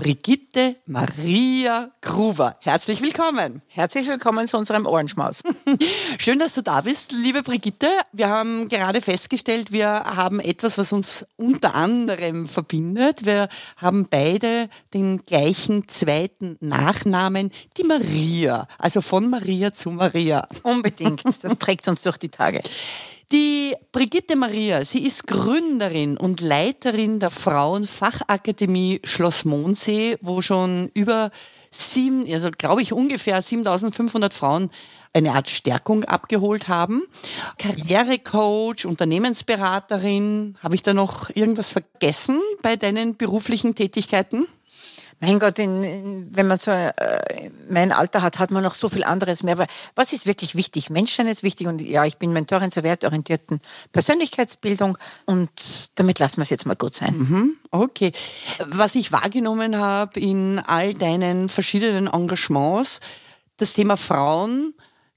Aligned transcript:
Brigitte 0.00 0.76
Maria 0.86 1.90
Gruber. 2.00 2.56
Herzlich 2.60 3.02
willkommen. 3.02 3.60
Herzlich 3.68 4.08
willkommen 4.08 4.48
zu 4.48 4.56
unserem 4.56 4.86
Ohrenschmaus. 4.86 5.42
Schön, 6.18 6.38
dass 6.38 6.54
du 6.54 6.62
da 6.62 6.80
bist, 6.80 7.12
liebe 7.12 7.42
Brigitte. 7.42 7.86
Wir 8.10 8.30
haben 8.30 8.70
gerade 8.70 9.02
festgestellt, 9.02 9.72
wir 9.72 9.88
haben 9.90 10.40
etwas, 10.40 10.78
was 10.78 10.94
uns 10.94 11.26
unter 11.36 11.74
anderem 11.74 12.46
verbindet. 12.46 13.26
Wir 13.26 13.50
haben 13.76 14.06
beide 14.08 14.70
den 14.94 15.26
gleichen 15.26 15.86
zweiten 15.86 16.56
Nachnamen, 16.60 17.50
die 17.76 17.84
Maria. 17.84 18.68
Also 18.78 19.02
von 19.02 19.28
Maria 19.28 19.74
zu 19.74 19.90
Maria. 19.90 20.48
Unbedingt. 20.62 21.24
Das 21.42 21.58
trägt 21.58 21.86
uns 21.88 22.04
durch 22.04 22.16
die 22.16 22.30
Tage. 22.30 22.62
Die 23.32 23.76
Brigitte 23.92 24.34
Maria, 24.34 24.84
sie 24.84 25.06
ist 25.06 25.28
Gründerin 25.28 26.16
und 26.16 26.40
Leiterin 26.40 27.20
der 27.20 27.30
Frauenfachakademie 27.30 29.00
Schloss 29.04 29.44
Mondsee, 29.44 30.18
wo 30.20 30.42
schon 30.42 30.90
über 30.94 31.30
sieben, 31.70 32.26
also 32.32 32.50
glaube 32.50 32.82
ich 32.82 32.92
ungefähr 32.92 33.40
7500 33.40 34.34
Frauen 34.34 34.70
eine 35.12 35.34
Art 35.34 35.48
Stärkung 35.48 36.04
abgeholt 36.04 36.66
haben. 36.66 37.02
Karrierecoach, 37.58 38.84
Unternehmensberaterin. 38.84 40.58
Habe 40.60 40.74
ich 40.74 40.82
da 40.82 40.92
noch 40.92 41.30
irgendwas 41.32 41.70
vergessen 41.70 42.40
bei 42.62 42.74
deinen 42.74 43.16
beruflichen 43.16 43.76
Tätigkeiten? 43.76 44.48
Mein 45.20 45.38
Gott, 45.38 45.58
in, 45.58 46.28
wenn 46.34 46.46
man 46.46 46.56
so 46.56 46.70
äh, 46.70 46.90
mein 47.68 47.92
Alter 47.92 48.22
hat, 48.22 48.38
hat 48.38 48.50
man 48.50 48.62
noch 48.62 48.72
so 48.72 48.88
viel 48.88 49.04
anderes 49.04 49.42
mehr. 49.42 49.52
Aber 49.52 49.66
was 49.94 50.14
ist 50.14 50.26
wirklich 50.26 50.54
wichtig? 50.54 50.88
Menschsein 50.88 51.28
ist 51.28 51.42
wichtig 51.42 51.66
und 51.66 51.80
ja, 51.82 52.06
ich 52.06 52.16
bin 52.16 52.32
Mentorin 52.32 52.70
zur 52.70 52.84
wertorientierten 52.84 53.60
Persönlichkeitsbildung 53.92 54.96
und 55.26 55.50
damit 55.96 56.18
lassen 56.18 56.38
wir 56.38 56.42
es 56.42 56.50
jetzt 56.50 56.64
mal 56.64 56.74
gut 56.74 56.94
sein. 56.94 57.18
Mhm, 57.18 57.56
okay. 57.70 58.12
Was 58.64 58.94
ich 58.94 59.12
wahrgenommen 59.12 59.76
habe 59.76 60.18
in 60.18 60.58
all 60.58 60.94
deinen 60.94 61.50
verschiedenen 61.50 62.06
Engagements, 62.06 63.00
das 63.58 63.74
Thema 63.74 63.98
Frauen 63.98 64.72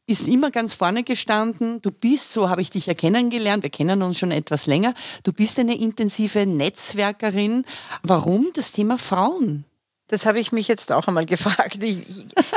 ist 0.05 0.27
immer 0.27 0.51
ganz 0.51 0.73
vorne 0.73 1.03
gestanden. 1.03 1.81
Du 1.81 1.91
bist, 1.91 2.33
so 2.33 2.49
habe 2.49 2.61
ich 2.61 2.69
dich 2.69 2.87
ja 2.87 2.93
kennengelernt, 2.93 3.63
wir 3.63 3.69
kennen 3.69 4.01
uns 4.01 4.19
schon 4.19 4.31
etwas 4.31 4.67
länger, 4.67 4.93
du 5.23 5.31
bist 5.31 5.59
eine 5.59 5.77
intensive 5.77 6.45
Netzwerkerin. 6.45 7.65
Warum 8.01 8.47
das 8.53 8.73
Thema 8.73 8.97
Frauen? 8.97 9.63
Das 10.13 10.27
habe 10.27 10.39
ich 10.39 10.51
mich 10.51 10.67
jetzt 10.67 10.91
auch 10.91 11.07
einmal 11.07 11.25
gefragt. 11.35 11.81
Ich, 11.81 11.97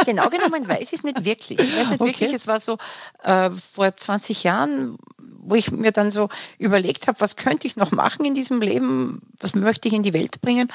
genau 0.04 0.28
genommen 0.28 0.68
weiß 0.68 0.92
ich 0.92 0.98
es 0.98 1.02
nicht 1.04 1.24
wirklich. 1.24 1.58
Ich 1.58 1.74
weiß 1.74 1.88
nicht 1.88 2.02
okay. 2.02 2.10
wirklich, 2.10 2.34
es 2.34 2.46
war 2.46 2.60
so 2.60 2.76
äh, 3.22 3.50
vor 3.50 3.96
20 3.96 4.44
Jahren, 4.44 4.98
wo 5.16 5.54
ich 5.54 5.70
mir 5.70 5.90
dann 5.90 6.10
so 6.10 6.28
überlegt 6.58 7.06
habe, 7.06 7.18
was 7.18 7.36
könnte 7.36 7.66
ich 7.66 7.76
noch 7.76 7.92
machen 7.92 8.26
in 8.26 8.34
diesem 8.34 8.60
Leben, 8.60 9.22
was 9.40 9.54
möchte 9.54 9.88
ich 9.88 9.94
in 9.94 10.02
die 10.02 10.12
Welt 10.12 10.42
bringen. 10.42 10.70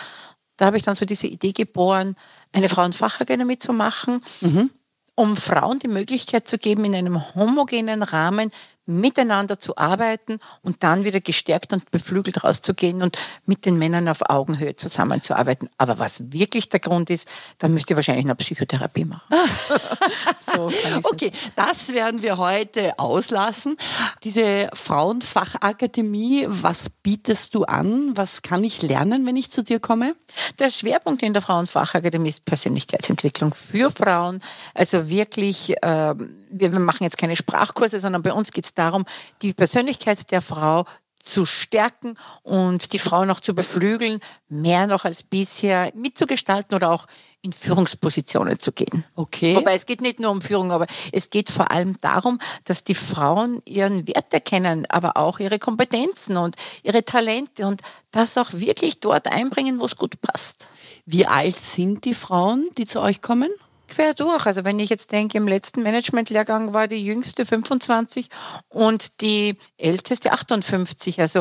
Da 0.57 0.65
habe 0.65 0.77
ich 0.77 0.81
dann 0.81 0.95
so 0.95 1.05
diese 1.05 1.27
Idee 1.27 1.51
geboren, 1.51 2.15
eine 2.51 2.67
Frauenfachakademie 2.67 3.59
zu 3.59 3.73
machen, 3.73 4.23
mhm. 4.39 4.71
um 5.13 5.35
Frauen 5.35 5.77
die 5.77 5.87
Möglichkeit 5.87 6.47
zu 6.47 6.57
geben, 6.57 6.83
in 6.85 6.95
einem 6.95 7.35
homogenen 7.35 8.01
Rahmen 8.01 8.49
miteinander 8.91 9.59
zu 9.59 9.77
arbeiten 9.77 10.39
und 10.61 10.83
dann 10.83 11.03
wieder 11.05 11.21
gestärkt 11.21 11.73
und 11.73 11.89
beflügelt 11.91 12.43
rauszugehen 12.43 13.01
und 13.01 13.17
mit 13.45 13.65
den 13.65 13.77
Männern 13.77 14.07
auf 14.07 14.29
Augenhöhe 14.29 14.75
zusammenzuarbeiten. 14.75 15.69
Aber 15.77 15.99
was 15.99 16.31
wirklich 16.31 16.69
der 16.69 16.79
Grund 16.79 17.09
ist, 17.09 17.27
dann 17.57 17.73
müsst 17.73 17.89
ihr 17.89 17.95
wahrscheinlich 17.95 18.25
eine 18.25 18.35
Psychotherapie 18.35 19.05
machen. 19.05 19.21
so 20.39 20.69
okay, 21.03 21.31
das 21.55 21.93
werden 21.93 22.21
wir 22.21 22.37
heute 22.37 22.97
auslassen. 22.99 23.77
Diese 24.23 24.69
Frauenfachakademie, 24.73 26.45
was 26.47 26.89
bietest 26.89 27.55
du 27.55 27.63
an? 27.63 28.11
Was 28.15 28.41
kann 28.41 28.63
ich 28.63 28.81
lernen, 28.81 29.25
wenn 29.25 29.35
ich 29.35 29.51
zu 29.51 29.63
dir 29.63 29.79
komme? 29.79 30.15
Der 30.59 30.69
Schwerpunkt 30.69 31.23
in 31.23 31.33
der 31.33 31.41
Frauenfachakademie 31.41 32.29
ist 32.29 32.45
Persönlichkeitsentwicklung 32.45 33.53
für 33.53 33.89
Frauen. 33.89 34.39
Also 34.73 35.09
wirklich, 35.09 35.75
äh, 35.81 36.15
wir 36.49 36.69
machen 36.79 37.03
jetzt 37.03 37.17
keine 37.17 37.35
Sprachkurse, 37.35 37.99
sondern 37.99 38.21
bei 38.21 38.33
uns 38.33 38.51
geht 38.51 38.65
es 38.65 38.73
darum, 38.81 39.05
die 39.41 39.53
Persönlichkeit 39.53 40.31
der 40.31 40.41
Frau 40.41 40.85
zu 41.21 41.45
stärken 41.45 42.17
und 42.43 42.93
die 42.93 42.99
Frau 42.99 43.25
noch 43.25 43.39
zu 43.39 43.53
beflügeln, 43.53 44.19
mehr 44.49 44.87
noch 44.87 45.05
als 45.05 45.23
bisher 45.23 45.91
mitzugestalten 45.95 46.75
oder 46.75 46.91
auch 46.91 47.05
in 47.43 47.53
Führungspositionen 47.53 48.59
zu 48.59 48.71
gehen. 48.71 49.03
Okay. 49.15 49.55
Wobei 49.55 49.75
es 49.75 49.85
geht 49.85 50.01
nicht 50.01 50.19
nur 50.19 50.31
um 50.31 50.41
Führung, 50.41 50.71
aber 50.71 50.85
es 51.11 51.29
geht 51.29 51.49
vor 51.49 51.71
allem 51.71 51.99
darum, 52.01 52.39
dass 52.65 52.83
die 52.83 52.95
Frauen 52.95 53.61
ihren 53.65 54.07
Wert 54.07 54.33
erkennen, 54.33 54.85
aber 54.89 55.17
auch 55.17 55.39
ihre 55.39 55.57
Kompetenzen 55.57 56.37
und 56.37 56.55
ihre 56.83 57.03
Talente 57.03 57.65
und 57.65 57.81
das 58.11 58.37
auch 58.37 58.53
wirklich 58.53 58.99
dort 58.99 59.31
einbringen, 59.31 59.79
wo 59.79 59.85
es 59.85 59.95
gut 59.95 60.21
passt. 60.21 60.69
Wie 61.05 61.25
alt 61.25 61.59
sind 61.59 62.05
die 62.05 62.13
Frauen, 62.13 62.69
die 62.77 62.85
zu 62.85 63.01
euch 63.01 63.21
kommen? 63.21 63.49
Quer 63.93 64.13
durch. 64.13 64.45
Also 64.45 64.63
wenn 64.63 64.79
ich 64.79 64.89
jetzt 64.89 65.11
denke, 65.11 65.37
im 65.37 65.47
letzten 65.47 65.83
Managementlehrgang 65.83 66.73
war 66.73 66.87
die 66.87 67.03
jüngste 67.03 67.45
25 67.45 68.29
und 68.69 69.21
die 69.21 69.57
älteste 69.77 70.31
58. 70.31 71.19
Also 71.19 71.39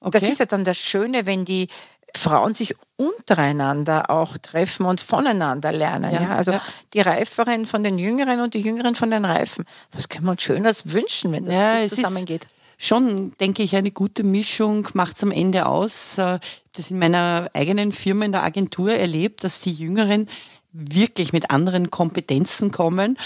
okay. 0.00 0.18
das 0.18 0.28
ist 0.28 0.40
ja 0.40 0.46
dann 0.46 0.64
das 0.64 0.78
Schöne, 0.78 1.26
wenn 1.26 1.44
die 1.44 1.68
Frauen 2.16 2.54
sich 2.54 2.74
untereinander 2.96 4.10
auch 4.10 4.38
treffen 4.38 4.86
und 4.86 5.00
voneinander 5.00 5.72
lernen. 5.72 6.12
Ja, 6.12 6.22
ja? 6.22 6.36
Also 6.36 6.52
ja. 6.52 6.62
die 6.92 7.00
Reiferen 7.00 7.66
von 7.66 7.82
den 7.82 7.98
Jüngeren 7.98 8.40
und 8.40 8.54
die 8.54 8.60
Jüngeren 8.60 8.94
von 8.94 9.10
den 9.10 9.24
Reifen. 9.24 9.64
Was 9.92 10.08
können 10.08 10.24
wir 10.24 10.32
uns 10.32 10.42
Schöneres 10.42 10.92
wünschen, 10.92 11.32
wenn 11.32 11.44
das 11.44 11.54
ja, 11.54 11.86
zusammengeht? 11.86 12.46
Schon, 12.76 13.32
denke 13.38 13.62
ich, 13.62 13.76
eine 13.76 13.92
gute 13.92 14.24
Mischung 14.24 14.88
macht 14.94 15.16
es 15.16 15.22
am 15.22 15.30
Ende 15.30 15.66
aus. 15.66 16.18
Äh, 16.18 16.38
das 16.72 16.90
in 16.90 16.98
meiner 16.98 17.48
eigenen 17.54 17.92
Firma 17.92 18.24
in 18.24 18.32
der 18.32 18.42
Agentur 18.42 18.92
erlebt, 18.92 19.44
dass 19.44 19.60
die 19.60 19.72
Jüngeren 19.72 20.28
wirklich 20.74 21.32
mit 21.32 21.50
anderen 21.50 21.90
Kompetenzen 21.90 22.72
kommen, 22.72 23.16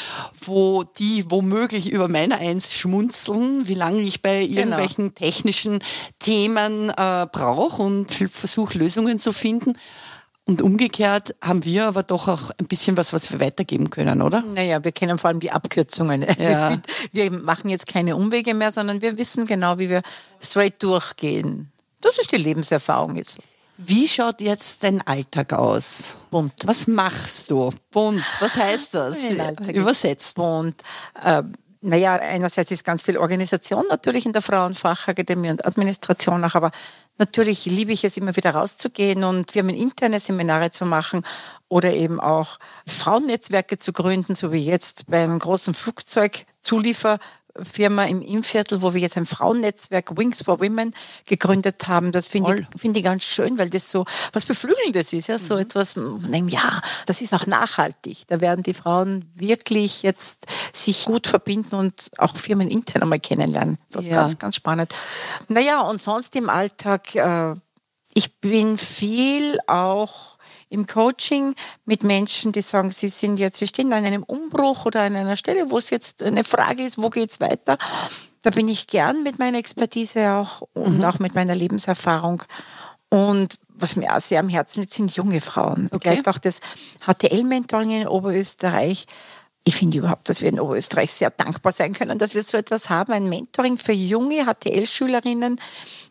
wo 0.45 0.85
die 0.85 1.25
womöglich 1.29 1.91
über 1.91 2.07
meine 2.07 2.39
Eins 2.39 2.75
schmunzeln, 2.75 3.67
wie 3.67 3.75
lange 3.75 4.03
ich 4.03 4.21
bei 4.21 4.47
genau. 4.47 4.59
irgendwelchen 4.59 5.15
genau. 5.15 5.19
technischen 5.19 5.79
Themen 6.19 6.91
äh, 6.91 7.27
brauche 7.33 7.83
und 7.83 8.13
versuche 8.13 8.79
Lösungen 8.79 9.19
zu 9.19 9.33
finden. 9.33 9.79
Und 10.45 10.63
umgekehrt 10.63 11.35
haben 11.43 11.65
wir 11.65 11.87
aber 11.87 12.03
doch 12.03 12.29
auch 12.29 12.51
ein 12.59 12.67
bisschen 12.67 12.97
was, 12.97 13.13
was 13.13 13.31
wir 13.33 13.41
weitergeben 13.41 13.91
können, 13.91 14.23
oder? 14.23 14.43
Naja, 14.43 14.83
wir 14.83 14.93
kennen 14.93 15.19
vor 15.19 15.29
allem 15.29 15.41
die 15.41 15.51
Abkürzungen. 15.51 16.25
Also 16.25 16.43
ja. 16.43 16.79
Wir 17.13 17.31
machen 17.31 17.69
jetzt 17.69 17.87
keine 17.87 18.17
Umwege 18.17 18.55
mehr, 18.55 18.73
sondern 18.73 19.03
wir 19.03 19.19
wissen 19.19 19.45
genau, 19.45 19.79
wie 19.79 19.91
wir 19.91 20.03
straight 20.41 20.83
durchgehen. 20.83 21.71
Das 22.01 22.19
ist 22.19 22.33
die 22.33 22.37
Lebenserfahrung 22.37 23.17
jetzt. 23.17 23.39
Wie 23.79 24.09
schaut 24.09 24.41
jetzt 24.41 24.83
dein 24.83 25.07
Alltag 25.07 25.53
aus? 25.53 26.19
Bunt. 26.33 26.53
Was 26.65 26.89
machst 26.89 27.49
du? 27.51 27.71
Bunt. 27.93 28.25
Was 28.41 28.57
heißt 28.57 28.93
das? 28.93 29.17
Übersetzt. 29.73 30.35
Bunt. 30.35 30.83
Äh, 31.23 31.45
naja, 31.81 32.15
einerseits 32.15 32.73
ist 32.73 32.85
ganz 32.85 33.05
viel 33.05 33.17
Organisation 33.17 33.85
natürlich 33.89 34.27
in 34.27 34.33
der 34.33 34.43
Frauenfachakademie 34.43 35.51
und 35.51 35.65
Administration 35.65 36.45
auch, 36.45 36.57
aber 36.57 36.73
natürlich 37.19 37.67
liebe 37.67 37.93
ich 37.93 38.03
es 38.03 38.17
immer 38.17 38.35
wieder 38.35 38.51
rauszugehen 38.51 39.23
und 39.23 39.55
wir 39.55 39.63
haben 39.63 39.69
interne 39.69 40.19
Seminare 40.19 40.73
zu 40.73 40.85
machen 40.85 41.25
oder 41.69 41.93
eben 41.93 42.19
auch 42.19 42.59
Frauennetzwerke 42.87 43.77
zu 43.77 43.93
gründen, 43.93 44.35
so 44.35 44.51
wie 44.51 44.59
jetzt 44.59 45.07
bei 45.07 45.23
einem 45.23 45.39
großen 45.39 45.73
Flugzeugzuliefer 45.73 47.21
Firma 47.63 48.05
im 48.05 48.23
Innviertel, 48.23 48.83
wo 48.83 48.95
wir 48.95 49.01
jetzt 49.01 49.17
ein 49.17 49.27
Frauennetzwerk 49.27 50.17
Wings 50.17 50.43
for 50.43 50.61
Women 50.61 50.95
gegründet 51.27 51.89
haben. 51.89 52.13
Das 52.13 52.29
finde 52.29 52.67
ich, 52.73 52.81
find 52.81 52.97
ich 52.97 53.05
ganz 53.05 53.25
schön, 53.25 53.59
weil 53.59 53.71
das 53.71 53.91
so 53.91 54.05
was 54.33 54.47
Beflügelndes 54.47 55.13
ist. 55.13 55.29
Ja? 55.29 55.39
So 55.39 55.55
mhm. 55.55 55.61
etwas, 55.61 55.97
ja, 56.49 56.81
das 57.07 57.21
ist 57.21 57.35
auch 57.35 57.47
nachhaltig. 57.47 58.27
Da 58.29 58.41
werden 58.41 58.63
die 58.63 58.75
Frauen 58.75 59.31
wirklich 59.35 60.03
jetzt 60.03 60.47
sich 60.73 61.05
gut 61.05 61.27
verbinden 61.27 61.75
und 61.75 62.11
auch 62.19 62.37
Firmen 62.37 62.69
intern 62.69 63.03
einmal 63.03 63.21
kennenlernen. 63.21 63.79
Ja. 64.01 64.17
Ganz, 64.17 64.39
ganz 64.39 64.57
spannend. 64.57 64.95
Naja, 65.49 65.81
und 65.83 66.01
sonst 66.01 66.37
im 66.37 66.49
Alltag, 66.49 67.15
äh, 67.15 67.55
ich 68.15 68.41
bin 68.41 68.79
viel 68.79 69.59
auch 69.67 70.38
im 70.71 70.87
Coaching 70.87 71.55
mit 71.85 72.03
Menschen, 72.03 72.53
die 72.53 72.63
sagen, 72.63 72.91
sie 72.91 73.09
sind 73.09 73.39
jetzt, 73.39 73.59
sie 73.59 73.67
stehen 73.67 73.93
an 73.93 74.05
einem 74.05 74.23
Umbruch 74.23 74.87
oder 74.87 75.03
an 75.03 75.17
einer 75.17 75.37
Stelle, 75.37 75.71
wo 75.71 75.79
es 75.79 75.91
jetzt 75.91 76.23
eine 76.23 76.45
Frage 76.45 76.85
ist, 76.85 76.99
wo 77.01 77.11
geht 77.11 77.31
es 77.31 77.41
weiter. 77.41 77.79
Da 78.43 78.51
bin 78.51 78.69
ich 78.69 78.87
gern 78.87 79.23
mit 79.23 79.39
meiner 79.39 79.59
Expertise 79.59 80.33
auch 80.33 80.63
und 80.75 80.99
mhm. 80.99 81.05
auch 81.05 81.19
mit 81.19 81.35
meiner 81.35 81.55
Lebenserfahrung. 81.55 82.43
Und 83.09 83.59
was 83.69 83.97
mir 83.97 84.15
auch 84.15 84.21
sehr 84.21 84.41
am 84.41 84.49
Herzen 84.49 84.81
liegt, 84.81 84.95
sind 84.95 85.15
junge 85.17 85.41
Frauen. 85.41 85.89
Okay. 85.93 86.23
Auch 86.27 86.39
das 86.39 86.61
HTL-Mentoring 87.07 88.03
in 88.03 88.09
Oberösterreich. 88.09 89.07
Ich 89.65 89.77
finde 89.77 89.99
überhaupt, 89.99 90.29
dass 90.29 90.41
wir 90.41 90.49
in 90.49 90.61
Oberösterreich 90.61 91.11
sehr 91.11 91.31
dankbar 91.31 91.73
sein 91.73 91.93
können, 91.93 92.19
dass 92.19 92.35
wir 92.35 92.43
so 92.43 92.57
etwas 92.57 92.91
haben, 92.91 93.13
ein 93.13 93.29
Mentoring 93.29 93.77
für 93.77 93.93
junge 93.93 94.45
HTL-Schülerinnen, 94.47 95.61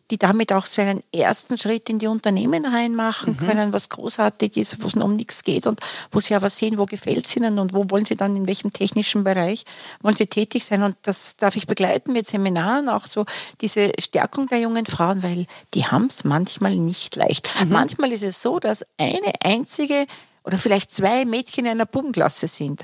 die 0.09 0.17
damit 0.17 0.53
auch 0.53 0.65
so 0.65 0.81
einen 0.81 1.03
ersten 1.13 1.57
Schritt 1.57 1.89
in 1.89 1.99
die 1.99 2.07
Unternehmen 2.07 2.65
reinmachen 2.65 3.33
mhm. 3.33 3.45
können, 3.45 3.73
was 3.73 3.89
großartig 3.89 4.57
ist, 4.57 4.81
wo 4.81 4.87
es 4.87 4.95
um 4.95 5.15
nichts 5.15 5.43
geht 5.43 5.67
und 5.67 5.81
wo 6.11 6.19
sie 6.19 6.35
aber 6.35 6.49
sehen, 6.49 6.77
wo 6.77 6.85
gefällt 6.85 7.27
es 7.27 7.35
ihnen 7.35 7.59
und 7.59 7.73
wo 7.73 7.89
wollen 7.89 8.05
sie 8.05 8.15
dann, 8.15 8.35
in 8.35 8.47
welchem 8.47 8.71
technischen 8.71 9.23
Bereich 9.23 9.65
wollen 10.01 10.15
sie 10.15 10.27
tätig 10.27 10.65
sein. 10.65 10.83
Und 10.83 10.95
das 11.01 11.35
darf 11.35 11.55
ich 11.55 11.67
begleiten 11.67 12.13
mit 12.13 12.27
Seminaren, 12.27 12.89
auch 12.89 13.05
so 13.05 13.25
diese 13.61 13.91
Stärkung 13.99 14.47
der 14.47 14.59
jungen 14.59 14.85
Frauen, 14.85 15.23
weil 15.23 15.45
die 15.73 15.85
haben 15.85 16.05
es 16.05 16.23
manchmal 16.23 16.75
nicht 16.75 17.15
leicht. 17.15 17.49
Mhm. 17.61 17.69
Manchmal 17.69 18.11
ist 18.11 18.23
es 18.23 18.41
so, 18.41 18.59
dass 18.59 18.85
eine 18.97 19.33
einzige 19.43 20.05
oder 20.43 20.57
vielleicht 20.57 20.91
zwei 20.91 21.25
Mädchen 21.25 21.65
in 21.65 21.71
einer 21.71 21.85
Bubenklasse 21.85 22.47
sind. 22.47 22.83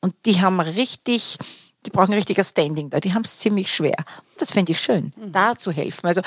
Und 0.00 0.14
die 0.24 0.40
haben 0.40 0.60
richtig 0.60 1.38
die 1.86 1.90
brauchen 1.90 2.12
ein 2.12 2.18
richtiger 2.18 2.44
Standing 2.44 2.90
da, 2.90 3.00
die 3.00 3.14
haben 3.14 3.22
es 3.22 3.38
ziemlich 3.38 3.72
schwer. 3.72 4.04
Das 4.38 4.52
fände 4.52 4.72
ich 4.72 4.80
schön, 4.80 5.12
mhm. 5.16 5.32
da 5.32 5.56
zu 5.56 5.72
helfen. 5.72 6.06
Also 6.06 6.22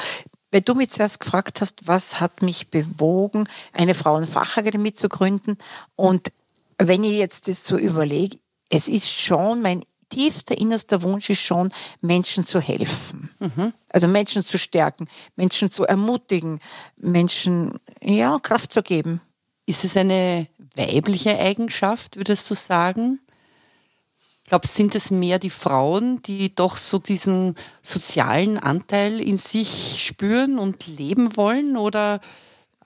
wenn 0.51 0.63
du 0.63 0.75
mich 0.75 0.89
zuerst 0.89 1.19
gefragt 1.19 1.61
hast, 1.61 1.88
was 1.88 2.19
hat 2.19 2.41
mich 2.41 2.69
bewogen, 2.69 3.47
eine 3.71 3.95
Frauenfachakademie 3.95 4.94
zu 4.94 5.09
gründen 5.09 5.57
und 5.95 6.31
wenn 6.77 7.03
ich 7.03 7.13
jetzt 7.13 7.47
das 7.47 7.65
so 7.65 7.77
überlege, 7.77 8.38
es 8.69 8.88
ist 8.88 9.09
schon 9.09 9.61
mein 9.61 9.83
tiefster, 10.09 10.57
innerster 10.57 11.01
Wunsch 11.01 11.29
ist 11.29 11.41
schon, 11.41 11.71
Menschen 12.01 12.45
zu 12.45 12.59
helfen. 12.59 13.29
Mhm. 13.39 13.73
Also 13.89 14.07
Menschen 14.07 14.44
zu 14.44 14.57
stärken, 14.57 15.07
Menschen 15.35 15.71
zu 15.71 15.85
ermutigen, 15.85 16.59
Menschen 16.97 17.79
ja, 18.01 18.38
Kraft 18.39 18.73
zu 18.73 18.83
geben. 18.83 19.21
Ist 19.65 19.83
es 19.83 19.97
eine 19.97 20.47
weibliche 20.75 21.38
Eigenschaft, 21.38 22.17
würdest 22.17 22.49
du 22.49 22.56
sagen? 22.56 23.19
Ich 24.44 24.50
glaube, 24.50 24.68
sind 24.68 24.94
es 24.94 25.10
mehr 25.10 25.40
die 25.40 25.50
Frauen, 25.50 26.22
die 26.24 26.54
doch 26.54 26.75
so 26.75 27.00
diesen 27.00 27.56
sozialen 27.81 28.57
Anteil 28.57 29.22
in 29.22 29.38
sich 29.38 30.04
spüren 30.06 30.60
und 30.60 30.86
leben 30.86 31.38
wollen? 31.38 31.78
Oder 31.78 32.19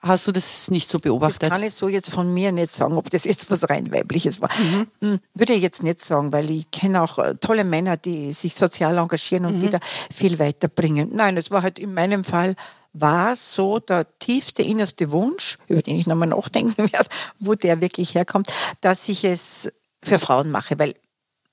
hast 0.00 0.28
du 0.28 0.32
das 0.32 0.70
nicht 0.70 0.88
so 0.88 1.00
beobachtet? 1.00 1.42
Das 1.42 1.50
kann 1.50 1.62
ich 1.64 1.74
so 1.74 1.88
jetzt 1.88 2.10
von 2.10 2.32
mir 2.32 2.52
nicht 2.52 2.70
sagen, 2.70 2.94
ob 2.96 3.10
das 3.10 3.24
jetzt 3.24 3.50
was 3.50 3.68
rein 3.68 3.92
weibliches 3.92 4.40
war. 4.40 4.50
Mhm. 4.56 4.86
Hm, 5.00 5.20
würde 5.34 5.54
ich 5.54 5.62
jetzt 5.62 5.82
nicht 5.82 6.00
sagen, 6.00 6.32
weil 6.32 6.48
ich 6.48 6.70
kenne 6.70 7.02
auch 7.02 7.18
äh, 7.18 7.34
tolle 7.34 7.64
Männer, 7.64 7.96
die 7.96 8.32
sich 8.32 8.54
sozial 8.54 8.96
engagieren 8.96 9.44
und 9.44 9.56
mhm. 9.56 9.60
die 9.60 9.70
da 9.70 9.80
viel 10.12 10.38
weiterbringen. 10.38 11.10
Nein, 11.12 11.36
es 11.36 11.50
war 11.50 11.62
halt 11.62 11.80
in 11.80 11.92
meinem 11.92 12.22
Fall 12.22 12.54
war 12.92 13.36
so 13.36 13.78
der 13.78 14.06
tiefste, 14.18 14.62
innerste 14.62 15.10
Wunsch, 15.10 15.58
über 15.66 15.82
den 15.82 15.96
ich 15.96 16.06
nochmal 16.06 16.28
nachdenken 16.28 16.76
werde, 16.92 17.08
wo 17.38 17.54
der 17.54 17.80
wirklich 17.80 18.14
herkommt, 18.14 18.52
dass 18.80 19.08
ich 19.08 19.24
es 19.24 19.70
für 20.02 20.18
Frauen 20.18 20.50
mache, 20.50 20.78
weil 20.78 20.94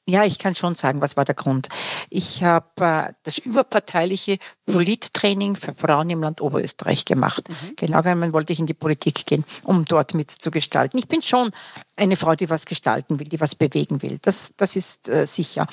ja, 0.07 0.24
ich 0.24 0.38
kann 0.38 0.54
schon 0.54 0.75
sagen, 0.75 1.02
was 1.02 1.18
war 1.18 1.25
der 1.25 1.34
Grund. 1.34 1.68
Ich 2.10 2.44
habe 2.44 2.68
äh, 2.80 3.13
das 3.24 3.40
überparteiliche 3.40 4.38
Polittraining 4.66 5.56
für 5.56 5.74
Frauen 5.74 6.10
im 6.12 6.22
Land 6.22 6.42
Oberösterreich 6.42 7.06
gemacht. 7.06 7.50
Mhm. 7.50 7.75
Genau 7.75 8.02
genommen 8.04 8.31
wollte 8.31 8.54
ich 8.54 8.60
in 8.60 8.68
die 8.68 8.75
Politik 8.75 9.25
gehen, 9.25 9.44
um 9.63 9.86
dort 9.86 10.13
mitzugestalten. 10.13 11.00
Ich 11.00 11.07
bin 11.07 11.24
schon 11.24 11.50
eine 11.96 12.16
Frau, 12.16 12.36
die 12.36 12.50
was 12.50 12.66
gestalten 12.66 13.19
will, 13.19 13.28
die 13.28 13.42
was 13.42 13.56
bewegen 13.56 14.04
will. 14.04 14.19
Das, 14.22 14.54
das 14.57 14.75
ist 14.75 15.10
äh, 15.10 15.25
sicher. 15.25 15.66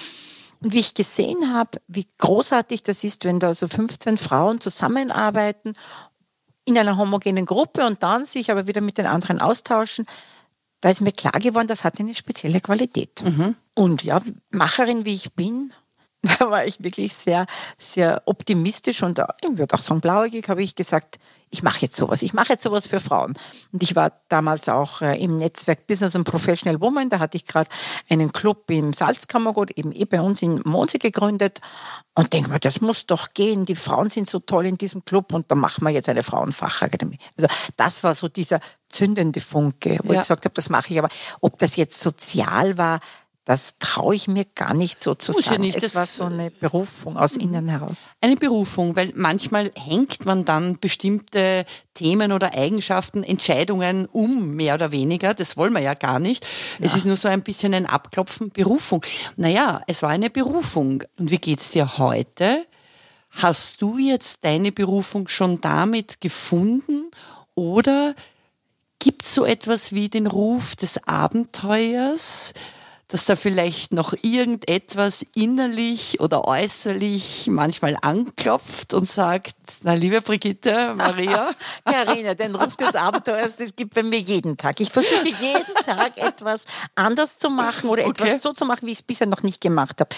Und 0.60 0.72
wie 0.72 0.80
ich 0.80 0.94
gesehen 0.94 1.52
habe, 1.52 1.80
wie 1.88 2.06
großartig 2.18 2.82
das 2.82 3.04
ist, 3.04 3.24
wenn 3.24 3.38
da 3.38 3.52
so 3.52 3.68
15 3.68 4.16
Frauen 4.16 4.60
zusammenarbeiten 4.60 5.74
in 6.64 6.78
einer 6.78 6.96
homogenen 6.96 7.44
Gruppe 7.44 7.84
und 7.84 8.02
dann 8.02 8.24
sich 8.24 8.50
aber 8.50 8.66
wieder 8.66 8.80
mit 8.80 8.96
den 8.96 9.06
anderen 9.06 9.40
austauschen, 9.40 10.06
da 10.82 10.90
ist 10.90 11.00
mir 11.00 11.12
klar 11.12 11.38
geworden, 11.40 11.68
das 11.68 11.84
hat 11.84 11.98
eine 12.00 12.14
spezielle 12.14 12.60
Qualität. 12.60 13.22
Mhm. 13.24 13.54
Und 13.74 14.02
ja, 14.02 14.20
Macherin 14.50 15.06
wie 15.06 15.14
ich 15.14 15.32
bin, 15.32 15.72
da 16.38 16.50
war 16.50 16.64
ich 16.64 16.82
wirklich 16.82 17.12
sehr, 17.12 17.46
sehr 17.78 18.22
optimistisch 18.26 19.02
und 19.02 19.18
ich 19.18 19.58
würde 19.58 19.74
auch 19.74 19.80
sagen 19.80 20.00
blauäugig, 20.00 20.48
habe 20.48 20.62
ich 20.62 20.74
gesagt, 20.74 21.18
ich 21.52 21.62
mache 21.62 21.82
jetzt 21.82 21.96
sowas, 21.96 22.22
ich 22.22 22.32
mache 22.32 22.54
jetzt 22.54 22.62
sowas 22.62 22.86
für 22.86 22.98
Frauen. 22.98 23.34
Und 23.72 23.82
ich 23.82 23.94
war 23.94 24.12
damals 24.28 24.70
auch 24.70 25.02
äh, 25.02 25.22
im 25.22 25.36
Netzwerk 25.36 25.86
Business 25.86 26.16
and 26.16 26.26
Professional 26.26 26.80
Woman, 26.80 27.10
da 27.10 27.18
hatte 27.18 27.36
ich 27.36 27.44
gerade 27.44 27.68
einen 28.08 28.32
Club 28.32 28.70
im 28.70 28.94
Salzkammergut, 28.94 29.70
eben 29.72 29.92
eh 29.92 30.06
bei 30.06 30.22
uns 30.22 30.40
in 30.40 30.62
Monte 30.64 30.98
gegründet 30.98 31.60
und 32.14 32.32
denke 32.32 32.48
mir, 32.48 32.58
das 32.58 32.80
muss 32.80 33.04
doch 33.04 33.34
gehen, 33.34 33.66
die 33.66 33.76
Frauen 33.76 34.08
sind 34.08 34.30
so 34.30 34.38
toll 34.38 34.64
in 34.64 34.78
diesem 34.78 35.04
Club 35.04 35.34
und 35.34 35.50
da 35.50 35.54
machen 35.54 35.84
wir 35.84 35.90
jetzt 35.90 36.08
eine 36.08 36.22
Frauenfachakademie. 36.22 37.18
Also 37.36 37.54
das 37.76 38.02
war 38.02 38.14
so 38.14 38.28
dieser 38.28 38.60
zündende 38.88 39.40
Funke, 39.40 39.98
wo 40.04 40.12
ja. 40.12 40.20
ich 40.20 40.20
gesagt 40.20 40.46
habe, 40.46 40.54
das 40.54 40.70
mache 40.70 40.92
ich, 40.92 40.98
aber 40.98 41.10
ob 41.40 41.58
das 41.58 41.76
jetzt 41.76 42.00
sozial 42.00 42.78
war, 42.78 43.00
das 43.44 43.74
traue 43.80 44.14
ich 44.14 44.28
mir 44.28 44.44
gar 44.44 44.72
nicht 44.72 45.02
so 45.02 45.16
zu 45.16 45.32
Muss 45.32 45.46
sagen. 45.46 45.64
Ja 45.64 45.72
nicht, 45.72 45.82
es 45.82 45.96
war 45.96 46.06
so 46.06 46.24
eine 46.24 46.52
Berufung 46.52 47.16
aus 47.16 47.36
innen 47.36 47.68
heraus. 47.68 48.08
Eine 48.20 48.36
Berufung, 48.36 48.94
weil 48.94 49.12
manchmal 49.16 49.72
hängt 49.74 50.24
man 50.24 50.44
dann 50.44 50.78
bestimmte 50.78 51.64
Themen 51.94 52.30
oder 52.30 52.54
Eigenschaften, 52.54 53.24
Entscheidungen 53.24 54.06
um, 54.06 54.54
mehr 54.54 54.74
oder 54.74 54.92
weniger. 54.92 55.34
Das 55.34 55.56
wollen 55.56 55.72
wir 55.72 55.80
ja 55.80 55.94
gar 55.94 56.20
nicht. 56.20 56.44
Ja. 56.78 56.86
Es 56.86 56.94
ist 56.94 57.04
nur 57.04 57.16
so 57.16 57.26
ein 57.26 57.42
bisschen 57.42 57.74
ein 57.74 57.86
Abklopfen. 57.86 58.50
Berufung. 58.50 59.04
Naja, 59.36 59.82
es 59.88 60.02
war 60.02 60.10
eine 60.10 60.30
Berufung. 60.30 61.02
Und 61.18 61.30
wie 61.32 61.38
geht's 61.38 61.72
dir 61.72 61.98
heute? 61.98 62.64
Hast 63.30 63.82
du 63.82 63.98
jetzt 63.98 64.44
deine 64.44 64.70
Berufung 64.70 65.26
schon 65.26 65.60
damit 65.60 66.20
gefunden 66.20 67.10
oder 67.56 68.14
gibt 69.00 69.24
es 69.24 69.34
so 69.34 69.44
etwas 69.44 69.92
wie 69.92 70.08
den 70.08 70.28
Ruf 70.28 70.76
des 70.76 71.02
Abenteuers? 71.08 72.52
Dass 73.12 73.26
da 73.26 73.36
vielleicht 73.36 73.92
noch 73.92 74.14
irgendetwas 74.22 75.22
innerlich 75.34 76.18
oder 76.20 76.48
äußerlich 76.48 77.46
manchmal 77.50 77.98
anklopft 78.00 78.94
und 78.94 79.06
sagt, 79.06 79.54
na 79.82 79.92
liebe 79.92 80.22
Brigitte, 80.22 80.94
Maria. 80.94 81.50
Carina, 81.84 82.32
den 82.32 82.54
Ruf 82.54 82.74
des 82.78 82.94
Abenteuers, 82.96 83.56
das 83.56 83.76
gibt 83.76 83.92
bei 83.94 84.02
mir 84.02 84.18
jeden 84.18 84.56
Tag. 84.56 84.80
Ich 84.80 84.90
versuche 84.90 85.28
jeden 85.28 85.74
Tag 85.84 86.16
etwas 86.16 86.64
anders 86.94 87.38
zu 87.38 87.50
machen 87.50 87.90
oder 87.90 88.06
okay. 88.06 88.22
etwas 88.24 88.40
so 88.40 88.54
zu 88.54 88.64
machen, 88.64 88.86
wie 88.86 88.92
ich 88.92 89.00
es 89.00 89.02
bisher 89.02 89.26
noch 89.26 89.42
nicht 89.42 89.60
gemacht 89.60 90.00
habe 90.00 90.16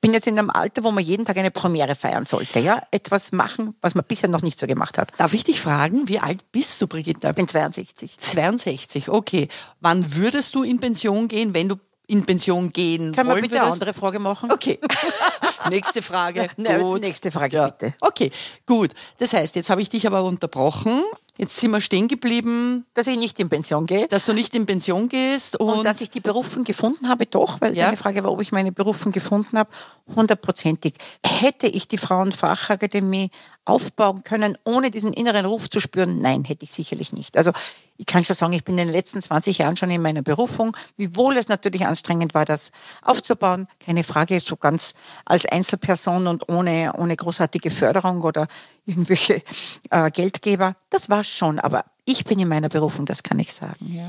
bin 0.00 0.12
jetzt 0.12 0.28
in 0.28 0.38
einem 0.38 0.50
Alter, 0.50 0.84
wo 0.84 0.92
man 0.92 1.02
jeden 1.02 1.24
Tag 1.24 1.36
eine 1.38 1.50
Premiere 1.50 1.96
feiern 1.96 2.24
sollte, 2.24 2.60
ja? 2.60 2.82
Etwas 2.92 3.32
machen, 3.32 3.74
was 3.80 3.96
man 3.96 4.04
bisher 4.06 4.28
noch 4.28 4.42
nicht 4.42 4.58
so 4.58 4.68
gemacht 4.68 4.96
hat. 4.96 5.12
Darf 5.18 5.34
ich 5.34 5.42
dich 5.42 5.60
fragen, 5.60 6.06
wie 6.06 6.20
alt 6.20 6.52
bist 6.52 6.80
du, 6.80 6.86
Brigitte? 6.86 7.26
Ich 7.26 7.34
bin 7.34 7.48
62. 7.48 8.16
62, 8.16 9.08
okay. 9.08 9.48
Wann 9.80 10.14
würdest 10.14 10.54
du 10.54 10.62
in 10.62 10.78
Pension 10.78 11.26
gehen, 11.26 11.52
wenn 11.52 11.68
du 11.68 11.76
in 12.08 12.24
Pension 12.24 12.72
gehen 12.72 13.12
Kann 13.12 13.26
man 13.26 13.40
bitte 13.40 13.60
eine 13.60 13.70
andere 13.70 13.94
Frage 13.94 14.18
machen? 14.18 14.50
Okay. 14.50 14.78
nächste 15.70 16.02
Frage. 16.02 16.48
gut. 16.80 17.02
Nächste 17.02 17.30
Frage, 17.30 17.56
ja. 17.56 17.68
bitte. 17.68 17.94
Okay, 18.00 18.30
gut. 18.66 18.92
Das 19.18 19.34
heißt, 19.34 19.54
jetzt 19.56 19.68
habe 19.70 19.82
ich 19.82 19.90
dich 19.90 20.06
aber 20.06 20.24
unterbrochen. 20.24 21.02
Jetzt 21.36 21.56
sind 21.58 21.70
wir 21.70 21.80
stehen 21.80 22.08
geblieben. 22.08 22.86
Dass 22.94 23.06
ich 23.06 23.18
nicht 23.18 23.38
in 23.38 23.48
Pension 23.50 23.86
gehe. 23.86 24.08
Dass 24.08 24.24
du 24.24 24.32
nicht 24.32 24.54
in 24.54 24.64
Pension 24.64 25.08
gehst. 25.08 25.60
Und, 25.60 25.68
und 25.68 25.84
dass 25.84 26.00
ich 26.00 26.10
die 26.10 26.20
Berufung 26.20 26.64
gefunden 26.64 27.08
habe, 27.08 27.26
doch, 27.26 27.60
weil 27.60 27.76
ja. 27.76 27.84
deine 27.84 27.98
Frage 27.98 28.24
war, 28.24 28.32
ob 28.32 28.40
ich 28.40 28.52
meine 28.52 28.72
Berufung 28.72 29.12
gefunden 29.12 29.58
habe, 29.58 29.70
hundertprozentig. 30.16 30.94
Hätte 31.24 31.66
ich 31.66 31.88
die 31.88 31.98
Frauenfachakademie 31.98 33.30
aufbauen 33.66 34.24
können, 34.24 34.56
ohne 34.64 34.90
diesen 34.90 35.12
inneren 35.12 35.44
Ruf 35.44 35.68
zu 35.68 35.78
spüren? 35.78 36.20
Nein, 36.20 36.44
hätte 36.44 36.64
ich 36.64 36.72
sicherlich 36.72 37.12
nicht. 37.12 37.36
Also 37.36 37.52
ich 37.98 38.06
kann 38.06 38.24
schon 38.24 38.36
sagen, 38.36 38.52
ich 38.52 38.64
bin 38.64 38.78
in 38.78 38.86
den 38.86 38.92
letzten 38.92 39.20
20 39.20 39.58
Jahren 39.58 39.76
schon 39.76 39.90
in 39.90 40.00
meiner 40.00 40.22
Berufung, 40.22 40.76
wiewohl 40.96 41.36
es 41.36 41.48
natürlich 41.48 41.84
anstrengend 41.84 42.32
war, 42.32 42.44
das 42.44 42.70
aufzubauen. 43.02 43.66
Keine 43.84 44.04
Frage, 44.04 44.38
so 44.38 44.56
ganz 44.56 44.94
als 45.24 45.44
Einzelperson 45.46 46.28
und 46.28 46.48
ohne, 46.48 46.92
ohne 46.96 47.16
großartige 47.16 47.70
Förderung 47.70 48.22
oder 48.22 48.46
irgendwelche 48.86 49.42
äh, 49.90 50.10
Geldgeber. 50.12 50.76
Das 50.90 51.10
war 51.10 51.24
schon, 51.24 51.58
aber 51.58 51.84
ich 52.04 52.24
bin 52.24 52.38
in 52.38 52.48
meiner 52.48 52.68
Berufung, 52.68 53.04
das 53.04 53.24
kann 53.24 53.40
ich 53.40 53.52
sagen. 53.52 53.92
Ja. 53.92 54.08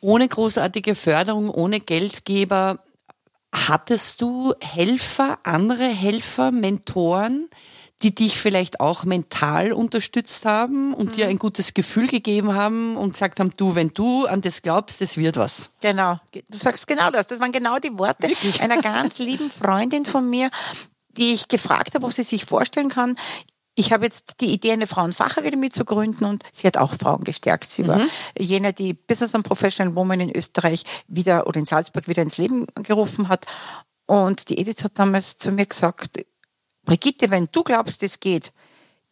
Ohne 0.00 0.26
großartige 0.26 0.94
Förderung, 0.94 1.50
ohne 1.50 1.80
Geldgeber, 1.80 2.78
hattest 3.52 4.22
du 4.22 4.54
Helfer, 4.60 5.38
andere 5.44 5.84
Helfer, 5.84 6.50
Mentoren, 6.50 7.48
die 8.02 8.14
dich 8.14 8.38
vielleicht 8.38 8.80
auch 8.80 9.04
mental 9.04 9.72
unterstützt 9.72 10.44
haben 10.44 10.94
und 10.94 11.10
mhm. 11.10 11.14
dir 11.14 11.28
ein 11.28 11.38
gutes 11.38 11.74
Gefühl 11.74 12.08
gegeben 12.08 12.54
haben 12.54 12.96
und 12.96 13.12
gesagt 13.12 13.40
haben, 13.40 13.52
du, 13.56 13.74
wenn 13.74 13.90
du 13.90 14.26
an 14.26 14.40
das 14.40 14.62
glaubst, 14.62 15.00
es 15.00 15.16
wird 15.16 15.36
was. 15.36 15.70
Genau, 15.80 16.18
du 16.32 16.42
sagst 16.50 16.86
genau 16.86 17.10
das. 17.10 17.28
Das 17.28 17.40
waren 17.40 17.52
genau 17.52 17.78
die 17.78 17.96
Worte 17.96 18.28
Wirklich? 18.28 18.60
einer 18.60 18.82
ganz 18.82 19.18
lieben 19.18 19.50
Freundin 19.50 20.04
von 20.04 20.28
mir, 20.28 20.50
die 21.10 21.32
ich 21.32 21.48
gefragt 21.48 21.94
habe, 21.94 22.04
ob 22.04 22.12
sie 22.12 22.24
sich 22.24 22.44
vorstellen 22.44 22.88
kann, 22.88 23.16
ich 23.76 23.92
habe 23.92 24.04
jetzt 24.04 24.40
die 24.40 24.52
Idee, 24.52 24.72
eine 24.72 24.86
Frauenfachakademie 24.86 25.68
zu 25.68 25.84
gründen 25.84 26.24
und 26.24 26.44
sie 26.52 26.66
hat 26.66 26.76
auch 26.76 26.94
Frauen 26.94 27.24
gestärkt. 27.24 27.64
Sie 27.64 27.86
war 27.86 27.98
mhm. 27.98 28.10
jener, 28.38 28.72
die 28.72 28.94
Business 28.94 29.34
and 29.34 29.44
Professional 29.44 29.94
Woman 29.96 30.20
in 30.20 30.36
Österreich 30.36 30.84
wieder 31.08 31.46
oder 31.46 31.58
in 31.58 31.66
Salzburg 31.66 32.06
wieder 32.06 32.22
ins 32.22 32.38
Leben 32.38 32.66
gerufen 32.76 33.28
hat. 33.28 33.46
Und 34.06 34.48
die 34.48 34.58
Edith 34.58 34.84
hat 34.84 34.98
damals 34.98 35.38
zu 35.38 35.50
mir 35.50 35.66
gesagt, 35.66 36.24
Brigitte, 36.84 37.30
wenn 37.30 37.48
du 37.50 37.62
glaubst, 37.62 38.02
es 38.02 38.20
geht, 38.20 38.52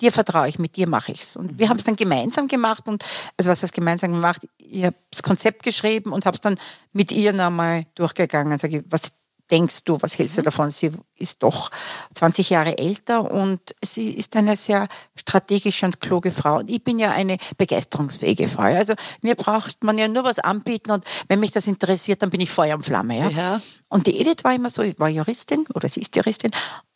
dir 0.01 0.13
vertraue 0.13 0.49
ich, 0.49 0.59
mit 0.59 0.77
dir 0.77 0.89
mache 0.89 1.13
ich's. 1.13 1.37
Und 1.37 1.59
wir 1.59 1.69
haben 1.69 1.77
es 1.77 1.85
dann 1.85 1.97
gemeinsam 1.97 2.49
gemacht 2.49 2.89
und, 2.89 3.05
also 3.37 3.51
was 3.51 3.63
heißt 3.63 3.75
gemeinsam 3.75 4.13
gemacht? 4.13 4.47
Ich 4.59 4.85
habe 4.85 4.97
das 5.11 5.23
Konzept 5.23 5.63
geschrieben 5.63 6.13
und 6.13 6.27
habe 6.27 6.35
es 6.35 6.41
dann 6.41 6.59
mit 6.93 7.13
ihr 7.13 7.33
nochmal 7.33 7.87
durchgegangen. 7.95 8.59
Sag 8.59 8.73
ich, 8.73 8.83
was 8.91 9.13
denkst 9.51 9.85
du, 9.85 9.99
was 10.01 10.19
hältst 10.19 10.39
du 10.39 10.41
mhm. 10.41 10.47
davon? 10.47 10.71
Sie 10.71 10.91
ist 11.17 11.43
doch 11.43 11.71
20 12.15 12.51
Jahre 12.51 12.79
älter 12.79 13.31
und 13.31 13.61
sie 13.85 14.11
ist 14.11 14.35
eine 14.35 14.57
sehr 14.57 14.89
strategische 15.15 15.87
und 15.87 16.01
kluge 16.01 16.31
Frau. 16.31 16.59
Und 16.59 16.71
ich 16.71 16.83
bin 16.83 16.99
ja 16.99 17.13
eine 17.13 17.37
begeisterungsfähige 17.59 18.49
Frau. 18.49 18.63
Also 18.63 18.95
mir 19.21 19.35
braucht 19.35 19.85
man 19.85 19.99
ja 19.99 20.09
nur 20.09 20.25
was 20.25 20.39
anbieten 20.39 20.91
und 20.91 21.05
wenn 21.29 21.39
mich 21.39 21.53
das 21.53 21.69
interessiert, 21.69 22.23
dann 22.23 22.31
bin 22.31 22.41
ich 22.41 22.51
Feuer 22.51 22.77
und 22.77 22.85
Flamme. 22.85 23.19
Ja? 23.19 23.29
ja. 23.29 23.61
Und 23.89 24.07
die 24.07 24.19
Edith 24.19 24.43
war 24.43 24.55
immer 24.55 24.71
so, 24.71 24.83
ich 24.83 24.99
war 24.99 25.11
Juristin 25.11 25.67
oder 25.75 25.89
sie 25.89 26.01
ist 26.01 26.17
Juristin 26.17 26.51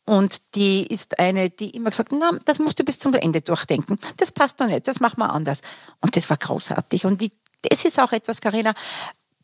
und 0.06 0.54
die 0.54 0.86
ist 0.86 1.18
eine, 1.18 1.50
die 1.50 1.70
immer 1.70 1.90
gesagt, 1.90 2.12
na, 2.12 2.38
das 2.44 2.60
musst 2.60 2.78
du 2.78 2.84
bis 2.84 3.00
zum 3.00 3.12
Ende 3.14 3.40
durchdenken. 3.40 3.98
Das 4.16 4.30
passt 4.30 4.60
doch 4.60 4.66
nicht, 4.66 4.86
das 4.86 5.00
machen 5.00 5.18
wir 5.18 5.32
anders. 5.32 5.60
Und 6.00 6.16
das 6.16 6.30
war 6.30 6.36
großartig. 6.36 7.04
Und 7.04 7.20
die, 7.20 7.32
das 7.62 7.84
ist 7.84 7.98
auch 7.98 8.12
etwas, 8.12 8.40
Karina, 8.40 8.72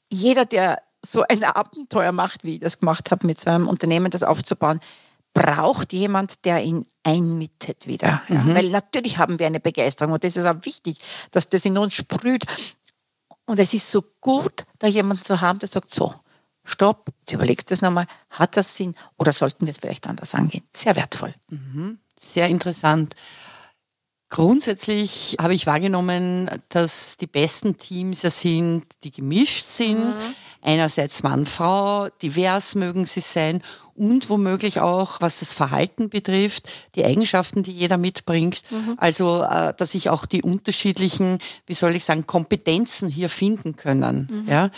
jeder, 0.09 0.45
der 0.45 0.81
so 1.05 1.25
ein 1.29 1.43
Abenteuer 1.45 2.13
macht, 2.13 2.45
wie 2.45 2.55
ich 2.55 2.61
das 2.61 2.79
gemacht 2.79 3.11
habe, 3.11 3.27
mit 3.27 3.41
so 3.41 3.51
einem 3.51 3.67
Unternehmen 3.67 4.11
das 4.11 4.23
aufzubauen, 4.23 4.79
braucht 5.35 5.93
jemand, 5.93 6.45
der 6.45 6.63
ihn 6.63 6.87
einmittet 7.03 7.89
wieder. 7.89 8.23
Mhm. 8.29 8.55
Weil 8.55 8.69
natürlich 8.71 9.19
haben 9.19 9.41
wir 9.41 9.47
eine 9.47 9.61
Begeisterung 9.61 10.13
und 10.13 10.23
das 10.23 10.37
ist 10.37 10.47
auch 10.47 10.65
wichtig, 10.65 10.99
dass 11.33 11.49
das 11.49 11.65
in 11.65 11.77
uns 11.77 11.95
sprüht. 11.95 12.45
Und 13.47 13.59
es 13.59 13.75
ist 13.75 13.91
so 13.91 14.05
gut, 14.21 14.65
da 14.79 14.87
jemand 14.87 15.25
zu 15.25 15.41
haben, 15.41 15.59
der 15.59 15.69
sagt, 15.69 15.91
so, 15.91 16.15
stopp, 16.65 17.11
du 17.29 17.35
überlegst 17.35 17.71
das 17.71 17.83
nochmal, 17.83 18.07
hat 18.31 18.57
das 18.57 18.77
Sinn 18.77 18.95
oder 19.19 19.33
sollten 19.33 19.67
wir 19.67 19.71
es 19.71 19.79
vielleicht 19.79 20.07
anders 20.07 20.35
angehen? 20.35 20.65
Sehr 20.75 20.97
wertvoll. 20.97 21.35
Mhm. 21.49 21.99
Sehr 22.19 22.49
interessant. 22.49 23.15
Grundsätzlich 24.29 25.37
habe 25.39 25.55
ich 25.55 25.67
wahrgenommen, 25.67 26.49
dass 26.71 27.19
die 27.19 27.27
besten 27.27 27.77
Teams 27.77 28.23
ja 28.23 28.31
sind, 28.31 28.87
die 29.05 29.11
gemischt 29.11 29.65
sind. 29.65 30.17
Mhm 30.17 30.35
einerseits 30.63 31.23
Mann, 31.23 31.47
Frau, 31.47 32.09
divers 32.23 32.75
mögen 32.75 33.07
sie 33.07 33.21
sein 33.21 33.63
und 33.95 34.31
womöglich 34.31 34.81
auch, 34.81 35.21
was 35.21 35.41
das 35.41 35.53
Verhalten 35.53 36.09
betrifft, 36.09 36.69
die 36.95 37.05
Eigenschaften, 37.05 37.63
die 37.63 37.73
jeder 37.73 37.99
mitbringt. 37.99 38.63
Mhm. 38.71 38.95
Also, 38.97 39.43
äh, 39.43 39.75
dass 39.77 39.93
sich 39.93 40.09
auch 40.09 40.25
die 40.25 40.43
unterschiedlichen, 40.43 41.39
wie 41.67 41.75
soll 41.75 41.95
ich 41.95 42.05
sagen, 42.05 42.27
Kompetenzen 42.27 43.09
hier 43.11 43.29
finden 43.29 43.77
können. 43.77 44.29
Mhm. 44.31 44.49
Ja? 44.51 44.71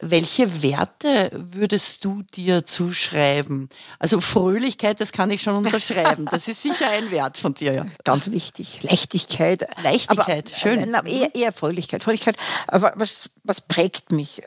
Welche 0.00 0.62
Werte 0.62 1.30
würdest 1.32 2.04
du 2.04 2.22
dir 2.34 2.64
zuschreiben? 2.64 3.68
Also 4.00 4.20
Fröhlichkeit, 4.20 5.00
das 5.00 5.12
kann 5.12 5.30
ich 5.30 5.42
schon 5.42 5.54
unterschreiben. 5.54 6.26
Das 6.30 6.48
ist 6.48 6.62
sicher 6.62 6.90
ein 6.90 7.10
Wert 7.12 7.38
von 7.38 7.54
dir. 7.54 7.72
Ja. 7.72 7.86
Ganz 8.04 8.32
wichtig. 8.32 8.82
Leichtigkeit. 8.82 9.68
Leichtigkeit, 9.82 10.50
aber, 10.52 10.58
schön. 10.58 10.92
Äh, 10.92 11.10
eher, 11.10 11.34
eher 11.34 11.52
Fröhlichkeit. 11.52 12.02
Fröhlichkeit. 12.02 12.36
Aber 12.66 12.92
was, 12.96 13.30
was 13.44 13.60
prägt 13.60 14.10
mich? 14.10 14.42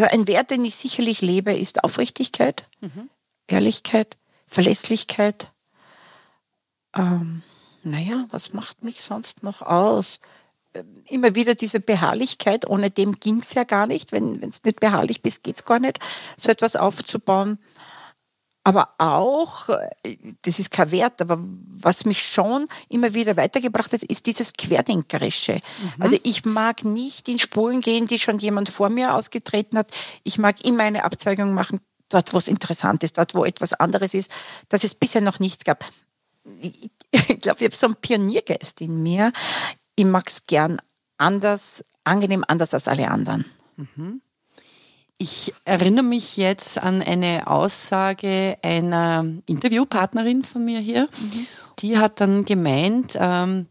Also 0.00 0.16
ein 0.16 0.26
Wert, 0.26 0.50
den 0.50 0.64
ich 0.64 0.76
sicherlich 0.76 1.20
lebe, 1.20 1.52
ist 1.52 1.84
Aufrichtigkeit, 1.84 2.66
mhm. 2.80 3.10
Ehrlichkeit, 3.48 4.16
Verlässlichkeit. 4.46 5.50
Ähm, 6.96 7.42
naja, 7.82 8.24
was 8.30 8.54
macht 8.54 8.82
mich 8.82 9.02
sonst 9.02 9.42
noch 9.42 9.60
aus? 9.60 10.20
Ähm, 10.72 11.04
immer 11.06 11.34
wieder 11.34 11.54
diese 11.54 11.80
Beharrlichkeit, 11.80 12.66
ohne 12.66 12.90
dem 12.90 13.20
ging 13.20 13.40
es 13.40 13.52
ja 13.52 13.64
gar 13.64 13.86
nicht. 13.86 14.10
Wenn 14.10 14.42
es 14.42 14.64
nicht 14.64 14.80
beharrlich 14.80 15.20
bist, 15.20 15.42
geht 15.42 15.56
es 15.56 15.66
gar 15.66 15.80
nicht, 15.80 15.98
so 16.38 16.50
etwas 16.50 16.76
aufzubauen. 16.76 17.58
Aber 18.62 18.90
auch, 18.98 19.68
äh, 19.70 20.16
das 20.42 20.58
ist 20.58 20.70
kein 20.70 20.90
Wert, 20.90 21.20
aber 21.22 21.38
was 21.40 22.04
mich 22.04 22.22
schon 22.22 22.68
immer 22.88 23.14
wieder 23.14 23.36
weitergebracht 23.36 23.92
hat, 23.92 24.02
ist 24.02 24.26
dieses 24.26 24.52
Querdenkerische. 24.52 25.54
Mhm. 25.54 25.92
Also 26.02 26.18
ich 26.22 26.44
mag 26.44 26.84
nicht 26.84 27.28
in 27.28 27.38
Spuren 27.38 27.80
gehen, 27.80 28.06
die 28.06 28.18
schon 28.18 28.38
jemand 28.38 28.68
vor 28.68 28.90
mir 28.90 29.14
ausgetreten 29.14 29.78
hat. 29.78 29.90
Ich 30.24 30.38
mag 30.38 30.62
immer 30.64 30.82
eine 30.82 31.04
Abzweigung 31.04 31.54
machen, 31.54 31.80
dort, 32.10 32.34
wo 32.34 32.38
es 32.38 32.48
interessant 32.48 33.02
ist, 33.02 33.16
dort, 33.16 33.34
wo 33.34 33.44
etwas 33.44 33.72
anderes 33.72 34.12
ist, 34.12 34.30
das 34.68 34.84
es 34.84 34.94
bisher 34.94 35.22
noch 35.22 35.38
nicht 35.38 35.64
gab. 35.64 35.84
Ich, 36.60 36.90
ich 37.12 37.40
glaube, 37.40 37.58
ich 37.60 37.64
habe 37.64 37.74
so 37.74 37.86
einen 37.86 37.96
Pioniergeist 37.96 38.80
in 38.82 39.02
mir. 39.02 39.32
Ich 39.96 40.04
mag 40.04 40.28
es 40.28 40.46
gern 40.46 40.82
anders, 41.16 41.82
angenehm 42.04 42.44
anders 42.46 42.74
als 42.74 42.88
alle 42.88 43.10
anderen. 43.10 43.46
Mhm. 43.76 44.20
Ich 45.22 45.52
erinnere 45.66 46.02
mich 46.02 46.38
jetzt 46.38 46.78
an 46.78 47.02
eine 47.02 47.46
Aussage 47.46 48.56
einer 48.62 49.26
Interviewpartnerin 49.44 50.44
von 50.44 50.64
mir 50.64 50.78
hier. 50.80 51.08
Mhm. 51.20 51.46
Die 51.80 51.98
hat 51.98 52.22
dann 52.22 52.46
gemeint, 52.46 53.18
ähm, 53.20 53.66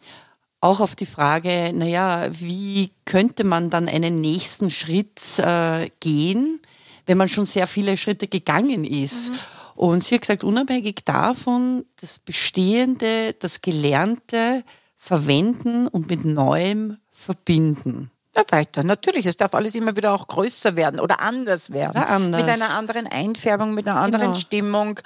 auch 0.61 0.79
auf 0.79 0.95
die 0.95 1.07
Frage, 1.07 1.71
naja, 1.73 2.27
wie 2.31 2.91
könnte 3.03 3.45
man 3.45 3.71
dann 3.71 3.89
einen 3.89 4.21
nächsten 4.21 4.69
Schritt 4.69 5.39
äh, 5.39 5.89
gehen, 5.99 6.59
wenn 7.07 7.17
man 7.17 7.29
schon 7.29 7.47
sehr 7.47 7.65
viele 7.65 7.97
Schritte 7.97 8.27
gegangen 8.27 8.85
ist. 8.85 9.31
Mhm. 9.31 9.39
Und 9.73 10.03
sie 10.03 10.13
hat 10.13 10.21
gesagt, 10.21 10.43
unabhängig 10.43 10.97
davon, 11.03 11.83
das 11.99 12.19
Bestehende, 12.19 13.33
das 13.39 13.61
Gelernte 13.61 14.63
verwenden 14.97 15.87
und 15.87 16.11
mit 16.11 16.25
Neuem 16.25 16.97
verbinden. 17.11 18.11
Ja, 18.35 18.43
weiter. 18.49 18.83
Natürlich, 18.83 19.25
es 19.25 19.37
darf 19.37 19.53
alles 19.53 19.75
immer 19.75 19.95
wieder 19.95 20.13
auch 20.13 20.27
größer 20.27 20.75
werden 20.75 20.99
oder 20.99 21.21
anders 21.21 21.71
werden. 21.71 21.91
Oder 21.91 22.09
anders. 22.09 22.41
Mit 22.41 22.49
einer 22.49 22.69
anderen 22.71 23.07
Einfärbung, 23.07 23.73
mit 23.73 23.87
einer 23.87 23.99
anderen 23.99 24.27
genau. 24.27 24.39
Stimmung. 24.39 24.99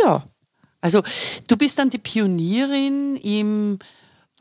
Ja. 0.00 0.24
Also 0.80 1.02
du 1.46 1.56
bist 1.56 1.78
dann 1.78 1.90
die 1.90 1.98
Pionierin 1.98 3.16
im 3.16 3.78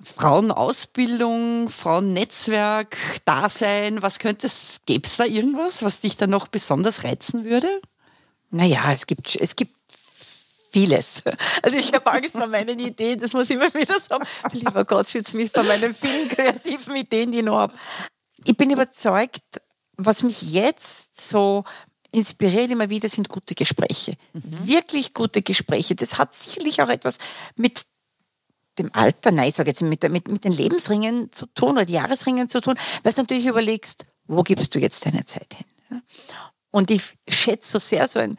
Frauenausbildung, 0.01 1.69
Frauennetzwerk, 1.69 2.97
Dasein. 3.25 4.01
Was 4.01 4.19
könntest, 4.19 4.85
gäbe 4.85 5.07
es 5.07 5.17
da 5.17 5.25
irgendwas, 5.25 5.83
was 5.83 5.99
dich 5.99 6.17
dann 6.17 6.29
noch 6.29 6.47
besonders 6.47 7.03
reizen 7.03 7.45
würde? 7.45 7.81
Naja, 8.51 8.91
es 8.91 9.07
gibt, 9.07 9.35
es 9.35 9.55
gibt 9.55 9.75
vieles. 10.71 11.23
Also 11.61 11.77
ich 11.77 11.93
habe 11.93 12.11
Angst 12.11 12.37
vor 12.37 12.47
meinen 12.47 12.79
Ideen, 12.79 13.19
das 13.19 13.33
muss 13.33 13.49
ich 13.49 13.55
immer 13.55 13.73
wieder 13.73 13.99
sagen. 13.99 14.25
Lieber 14.51 14.85
Gott, 14.85 15.07
schütze 15.09 15.35
mich 15.35 15.51
vor 15.51 15.63
meinen 15.63 15.93
vielen 15.93 16.29
kreativen 16.29 16.95
Ideen, 16.95 17.31
die 17.31 17.39
ich 17.39 17.43
noch 17.43 17.57
habe. 17.57 17.73
Ich 18.45 18.55
bin 18.55 18.69
überzeugt, 18.69 19.61
was 19.97 20.23
mich 20.23 20.53
jetzt 20.53 21.29
so 21.29 21.63
inspiriert 22.11 22.71
immer 22.71 22.89
wieder, 22.89 23.09
sind 23.09 23.29
gute 23.29 23.55
Gespräche. 23.55 24.17
Mhm. 24.33 24.67
Wirklich 24.67 25.13
gute 25.13 25.41
Gespräche. 25.41 25.95
Das 25.95 26.17
hat 26.17 26.35
sicherlich 26.35 26.81
auch 26.81 26.89
etwas 26.89 27.17
mit 27.55 27.83
dem 28.77 28.93
Alter, 28.93 29.31
nein, 29.31 29.49
ich 29.49 29.55
sage 29.55 29.69
jetzt 29.69 29.81
mit, 29.81 30.03
mit, 30.03 30.27
mit 30.27 30.43
den 30.43 30.51
Lebensringen 30.51 31.31
zu 31.31 31.47
tun 31.47 31.71
oder 31.71 31.89
Jahresringen 31.89 32.47
zu 32.47 32.61
tun, 32.61 32.75
weil 33.03 33.11
du 33.11 33.21
natürlich 33.21 33.47
überlegst, 33.47 34.05
wo 34.25 34.43
gibst 34.43 34.75
du 34.75 34.79
jetzt 34.79 35.05
deine 35.05 35.25
Zeit 35.25 35.55
hin? 35.55 36.01
Und 36.69 36.91
ich 36.91 37.15
schätze 37.27 37.71
so 37.71 37.79
sehr 37.79 38.07
so 38.07 38.19
ein 38.19 38.37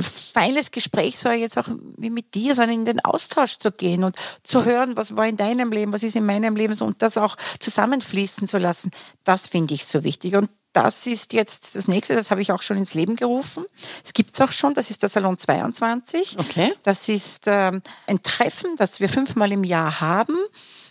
feines 0.00 0.70
Gespräch, 0.70 1.18
so 1.18 1.30
jetzt 1.30 1.58
auch 1.58 1.68
wie 1.96 2.10
mit 2.10 2.34
dir, 2.34 2.54
sondern 2.54 2.80
in 2.80 2.84
den 2.84 3.04
Austausch 3.04 3.58
zu 3.58 3.72
gehen 3.72 4.04
und 4.04 4.16
zu 4.42 4.64
hören, 4.64 4.96
was 4.96 5.16
war 5.16 5.26
in 5.26 5.36
deinem 5.36 5.72
Leben, 5.72 5.92
was 5.92 6.02
ist 6.02 6.16
in 6.16 6.26
meinem 6.26 6.56
Leben 6.56 6.74
so 6.74 6.84
und 6.84 7.00
das 7.02 7.16
auch 7.16 7.36
zusammenfließen 7.58 8.46
zu 8.46 8.58
lassen. 8.58 8.90
Das 9.24 9.48
finde 9.48 9.74
ich 9.74 9.86
so 9.86 10.04
wichtig. 10.04 10.34
Und 10.34 10.50
das 10.72 11.06
ist 11.06 11.32
jetzt 11.32 11.74
das 11.74 11.88
nächste, 11.88 12.14
das 12.14 12.30
habe 12.30 12.42
ich 12.42 12.52
auch 12.52 12.62
schon 12.62 12.76
ins 12.76 12.94
Leben 12.94 13.16
gerufen. 13.16 13.64
Es 14.04 14.12
gibt 14.12 14.34
es 14.34 14.40
auch 14.40 14.52
schon, 14.52 14.74
das 14.74 14.90
ist 14.90 15.02
der 15.02 15.08
Salon 15.08 15.36
22. 15.36 16.38
Okay. 16.38 16.72
Das 16.82 17.08
ist 17.08 17.44
ähm, 17.46 17.82
ein 18.06 18.22
Treffen, 18.22 18.76
das 18.76 19.00
wir 19.00 19.08
fünfmal 19.08 19.50
im 19.52 19.64
Jahr 19.64 20.00
haben 20.00 20.36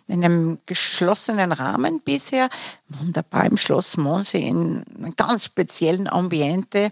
in 0.07 0.25
einem 0.25 0.57
geschlossenen 0.65 1.51
Rahmen 1.51 2.01
bisher, 2.01 2.49
wunderbar 2.87 3.45
im 3.45 3.57
Schloss 3.57 3.95
Monse 3.95 4.39
in 4.39 4.83
einem 4.97 5.15
ganz 5.15 5.45
speziellen 5.45 6.07
Ambiente 6.07 6.91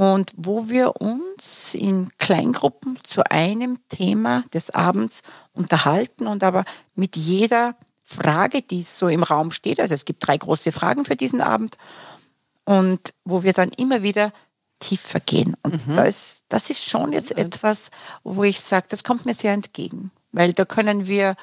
und 0.00 0.32
wo 0.34 0.70
wir 0.70 1.02
uns 1.02 1.74
in 1.74 2.08
Kleingruppen 2.16 2.96
zu 3.02 3.22
einem 3.30 3.86
Thema 3.90 4.44
des 4.54 4.70
Abends 4.70 5.20
unterhalten 5.52 6.26
und 6.26 6.42
aber 6.42 6.64
mit 6.94 7.16
jeder 7.16 7.76
Frage, 8.02 8.62
die 8.62 8.82
so 8.82 9.08
im 9.08 9.22
Raum 9.22 9.50
steht, 9.50 9.78
also 9.78 9.92
es 9.92 10.06
gibt 10.06 10.26
drei 10.26 10.38
große 10.38 10.72
Fragen 10.72 11.04
für 11.04 11.16
diesen 11.16 11.42
Abend 11.42 11.76
und 12.64 13.12
wo 13.26 13.42
wir 13.42 13.52
dann 13.52 13.68
immer 13.76 14.02
wieder 14.02 14.32
tiefer 14.78 15.20
gehen. 15.20 15.54
Und 15.62 15.86
mhm. 15.86 15.96
das, 15.96 16.44
das 16.48 16.70
ist 16.70 16.82
schon 16.82 17.12
jetzt 17.12 17.36
etwas, 17.36 17.90
wo 18.24 18.42
ich 18.42 18.62
sage, 18.62 18.86
das 18.88 19.04
kommt 19.04 19.26
mir 19.26 19.34
sehr 19.34 19.52
entgegen, 19.52 20.12
weil 20.32 20.54
da 20.54 20.64
können 20.64 21.08
wir 21.08 21.36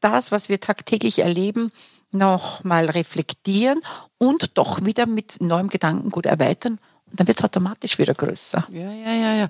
das, 0.00 0.32
was 0.32 0.50
wir 0.50 0.60
tagtäglich 0.60 1.20
erleben, 1.20 1.72
noch 2.10 2.62
mal 2.62 2.90
reflektieren 2.90 3.80
und 4.18 4.58
doch 4.58 4.84
wieder 4.84 5.06
mit 5.06 5.40
neuem 5.40 5.68
Gedankengut 5.68 6.26
erweitern 6.26 6.78
dann 7.12 7.26
wird 7.26 7.38
es 7.38 7.44
automatisch 7.44 7.98
wieder 7.98 8.14
größer. 8.14 8.66
Ja, 8.70 8.92
ja, 8.92 9.12
ja, 9.12 9.34
ja. 9.34 9.48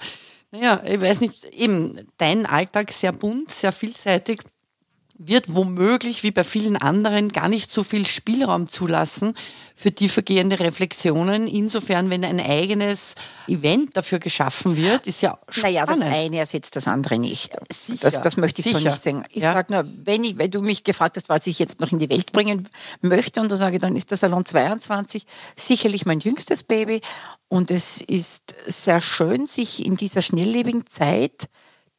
Naja, 0.51 0.83
ich 0.87 1.01
weiß 1.01 1.21
nicht, 1.21 1.45
eben 1.47 2.07
dein 2.19 2.47
Alltag 2.47 2.93
sehr 2.93 3.13
bunt, 3.13 3.51
sehr 3.51 3.73
vielseitig. 3.73 4.43
Wird 5.19 5.55
womöglich 5.55 6.23
wie 6.23 6.31
bei 6.31 6.45
vielen 6.45 6.77
anderen 6.77 7.31
gar 7.31 7.49
nicht 7.49 7.71
so 7.71 7.83
viel 7.83 8.07
Spielraum 8.07 8.69
zulassen 8.69 9.35
für 9.75 9.93
tiefergehende 9.93 10.59
Reflexionen. 10.59 11.47
Insofern, 11.47 12.11
wenn 12.11 12.25
ein 12.25 12.41
eigenes 12.41 13.15
Event 13.47 13.97
dafür 13.97 14.19
geschaffen 14.19 14.77
wird, 14.77 15.07
ist 15.07 15.23
ja 15.23 15.39
spannend. 15.49 15.77
Naja, 15.77 15.87
das 15.87 16.01
eine 16.01 16.39
ersetzt 16.39 16.77
das 16.77 16.89
andere 16.89 17.19
nicht. 17.19 17.57
Das, 18.01 18.21
das 18.21 18.37
möchte 18.37 18.61
ich 18.61 18.67
Sicher. 18.67 18.79
so 18.79 18.89
nicht 18.89 19.03
sagen. 19.03 19.25
Ich 19.31 19.43
ja. 19.43 19.53
sage 19.53 19.73
nur, 19.73 19.87
wenn, 20.05 20.25
ich, 20.25 20.39
wenn 20.39 20.51
du 20.51 20.63
mich 20.63 20.85
gefragt 20.85 21.17
hast, 21.17 21.29
was 21.29 21.47
ich 21.47 21.59
jetzt 21.59 21.81
noch 21.81 21.93
in 21.93 21.99
die 21.99 22.11
Welt 22.11 22.33
bringen 22.33 22.69
möchte, 23.01 23.41
und 23.41 23.53
da 23.53 23.57
sage 23.57 23.77
ich, 23.77 23.83
dann 23.83 23.97
ist 23.97 24.11
der 24.11 24.19
Salon 24.19 24.45
22 24.45 25.27
sicherlich 25.55 26.07
mein 26.07 26.21
jüngstes 26.21 26.63
Baby. 26.63 27.01
Und 27.49 27.71
es 27.71 28.01
ist 28.01 28.55
sehr 28.67 29.01
schön, 29.01 29.47
sich 29.47 29.85
in 29.85 29.97
dieser 29.97 30.23
schnelllebigen 30.23 30.87
Zeit 30.89 31.49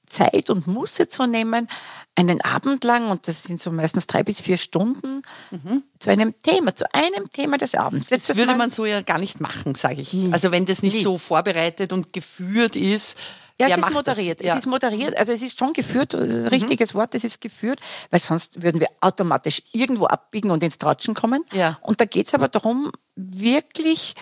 Zeit 0.09 0.49
und 0.49 0.67
Muße 0.67 1.07
zu 1.07 1.25
nehmen, 1.25 1.67
einen 2.15 2.41
Abend 2.41 2.83
lang, 2.83 3.09
und 3.09 3.27
das 3.27 3.43
sind 3.43 3.61
so 3.61 3.71
meistens 3.71 4.07
drei 4.07 4.23
bis 4.23 4.41
vier 4.41 4.57
Stunden, 4.57 5.21
mhm. 5.51 5.83
zu 5.99 6.09
einem 6.09 6.33
Thema, 6.41 6.73
zu 6.73 6.85
einem 6.93 7.29
Thema 7.29 7.57
des 7.57 7.75
Abends. 7.75 8.09
Letztes 8.09 8.29
das 8.29 8.37
würde 8.37 8.53
Mal, 8.53 8.57
man 8.57 8.69
so 8.69 8.85
ja 8.85 9.01
gar 9.01 9.19
nicht 9.19 9.39
machen, 9.39 9.75
sage 9.75 10.01
ich. 10.01 10.13
Nie. 10.13 10.33
Also 10.33 10.51
wenn 10.51 10.65
das 10.65 10.81
nicht 10.81 10.95
Nie. 10.95 11.03
so 11.03 11.17
vorbereitet 11.17 11.93
und 11.93 12.13
geführt 12.13 12.75
ist. 12.75 13.17
Ja, 13.59 13.67
es 13.67 13.77
ist 13.77 13.93
moderiert. 13.93 14.43
Ja. 14.43 14.53
Es 14.53 14.59
ist 14.59 14.65
moderiert, 14.67 15.17
also 15.17 15.31
es 15.31 15.41
ist 15.41 15.57
schon 15.57 15.73
geführt, 15.73 16.13
äh, 16.13 16.17
mhm. 16.17 16.47
richtiges 16.47 16.95
Wort, 16.95 17.15
es 17.15 17.23
ist 17.23 17.41
geführt, 17.41 17.79
weil 18.11 18.19
sonst 18.19 18.61
würden 18.61 18.79
wir 18.79 18.87
automatisch 19.01 19.63
irgendwo 19.71 20.05
abbiegen 20.05 20.51
und 20.51 20.63
ins 20.63 20.77
Tratschen 20.77 21.13
kommen. 21.13 21.43
Ja. 21.53 21.77
Und 21.81 21.99
da 22.01 22.05
geht 22.05 22.27
es 22.27 22.33
aber 22.33 22.47
darum, 22.47 22.91
wirklich 23.15 24.15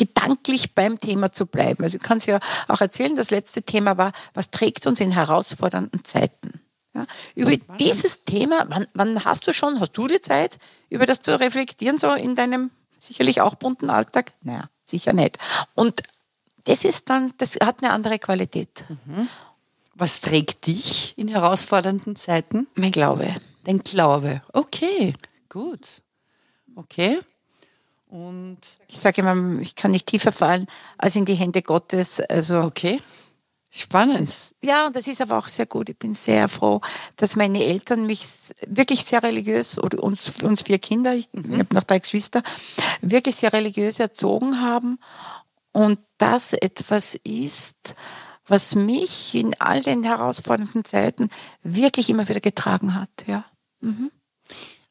gedanklich 0.00 0.74
beim 0.74 0.98
Thema 0.98 1.30
zu 1.30 1.44
bleiben. 1.44 1.84
Also 1.84 1.98
ich 1.98 2.02
kann 2.02 2.16
es 2.16 2.26
ja 2.26 2.40
auch 2.68 2.80
erzählen, 2.80 3.14
das 3.16 3.30
letzte 3.30 3.62
Thema 3.62 3.98
war, 3.98 4.12
was 4.32 4.50
trägt 4.50 4.86
uns 4.86 4.98
in 4.98 5.10
herausfordernden 5.10 6.04
Zeiten? 6.04 6.60
Ja, 6.94 7.06
über 7.34 7.54
dieses 7.78 8.24
Thema, 8.24 8.64
wann, 8.68 8.86
wann, 8.94 9.24
hast 9.26 9.46
du 9.46 9.52
schon, 9.52 9.78
hast 9.78 9.92
du 9.92 10.08
die 10.08 10.22
Zeit, 10.22 10.58
über 10.88 11.04
das 11.04 11.20
zu 11.20 11.38
reflektieren, 11.38 11.98
so 11.98 12.14
in 12.14 12.34
deinem 12.34 12.70
sicherlich 12.98 13.42
auch 13.42 13.56
bunten 13.56 13.90
Alltag? 13.90 14.32
Naja, 14.42 14.70
sicher 14.84 15.12
nicht. 15.12 15.36
Und 15.74 16.02
das 16.64 16.84
ist 16.84 17.10
dann, 17.10 17.32
das 17.36 17.56
hat 17.62 17.82
eine 17.82 17.92
andere 17.92 18.18
Qualität. 18.18 18.86
Mhm. 18.88 19.28
Was 19.94 20.22
trägt 20.22 20.66
dich 20.66 21.12
in 21.18 21.28
herausfordernden 21.28 22.16
Zeiten? 22.16 22.66
Mein 22.74 22.90
Glaube. 22.90 23.36
Dein 23.64 23.80
Glaube. 23.80 24.40
Okay, 24.54 25.12
gut. 25.50 26.02
Okay. 26.74 27.20
Und 28.10 28.58
ich 28.88 28.98
sage 28.98 29.20
immer, 29.20 29.60
ich 29.60 29.76
kann 29.76 29.92
nicht 29.92 30.06
tiefer 30.06 30.32
fallen 30.32 30.66
als 30.98 31.14
in 31.14 31.24
die 31.24 31.34
Hände 31.34 31.62
Gottes. 31.62 32.20
Also 32.20 32.60
okay. 32.60 33.00
Spannend. 33.72 34.28
Ja, 34.62 34.88
und 34.88 34.96
das 34.96 35.06
ist 35.06 35.20
aber 35.20 35.38
auch 35.38 35.46
sehr 35.46 35.66
gut. 35.66 35.88
Ich 35.90 35.96
bin 35.96 36.12
sehr 36.12 36.48
froh, 36.48 36.80
dass 37.14 37.36
meine 37.36 37.64
Eltern 37.64 38.04
mich 38.04 38.26
wirklich 38.66 39.04
sehr 39.04 39.22
religiös, 39.22 39.78
oder 39.78 40.02
uns, 40.02 40.42
uns 40.42 40.62
vier 40.62 40.80
Kinder, 40.80 41.14
ich, 41.14 41.28
mhm. 41.32 41.52
ich 41.52 41.58
habe 41.60 41.74
noch 41.76 41.84
drei 41.84 42.00
Geschwister, 42.00 42.42
wirklich 43.00 43.36
sehr 43.36 43.52
religiös 43.52 44.00
erzogen 44.00 44.60
haben. 44.60 44.98
Und 45.70 46.00
das 46.18 46.52
etwas 46.52 47.14
ist, 47.22 47.94
was 48.44 48.74
mich 48.74 49.36
in 49.36 49.54
all 49.60 49.80
den 49.80 50.02
herausfordernden 50.02 50.84
Zeiten 50.84 51.30
wirklich 51.62 52.10
immer 52.10 52.28
wieder 52.28 52.40
getragen 52.40 52.96
hat. 52.96 53.10
Ja. 53.28 53.44
Mhm. 53.80 54.10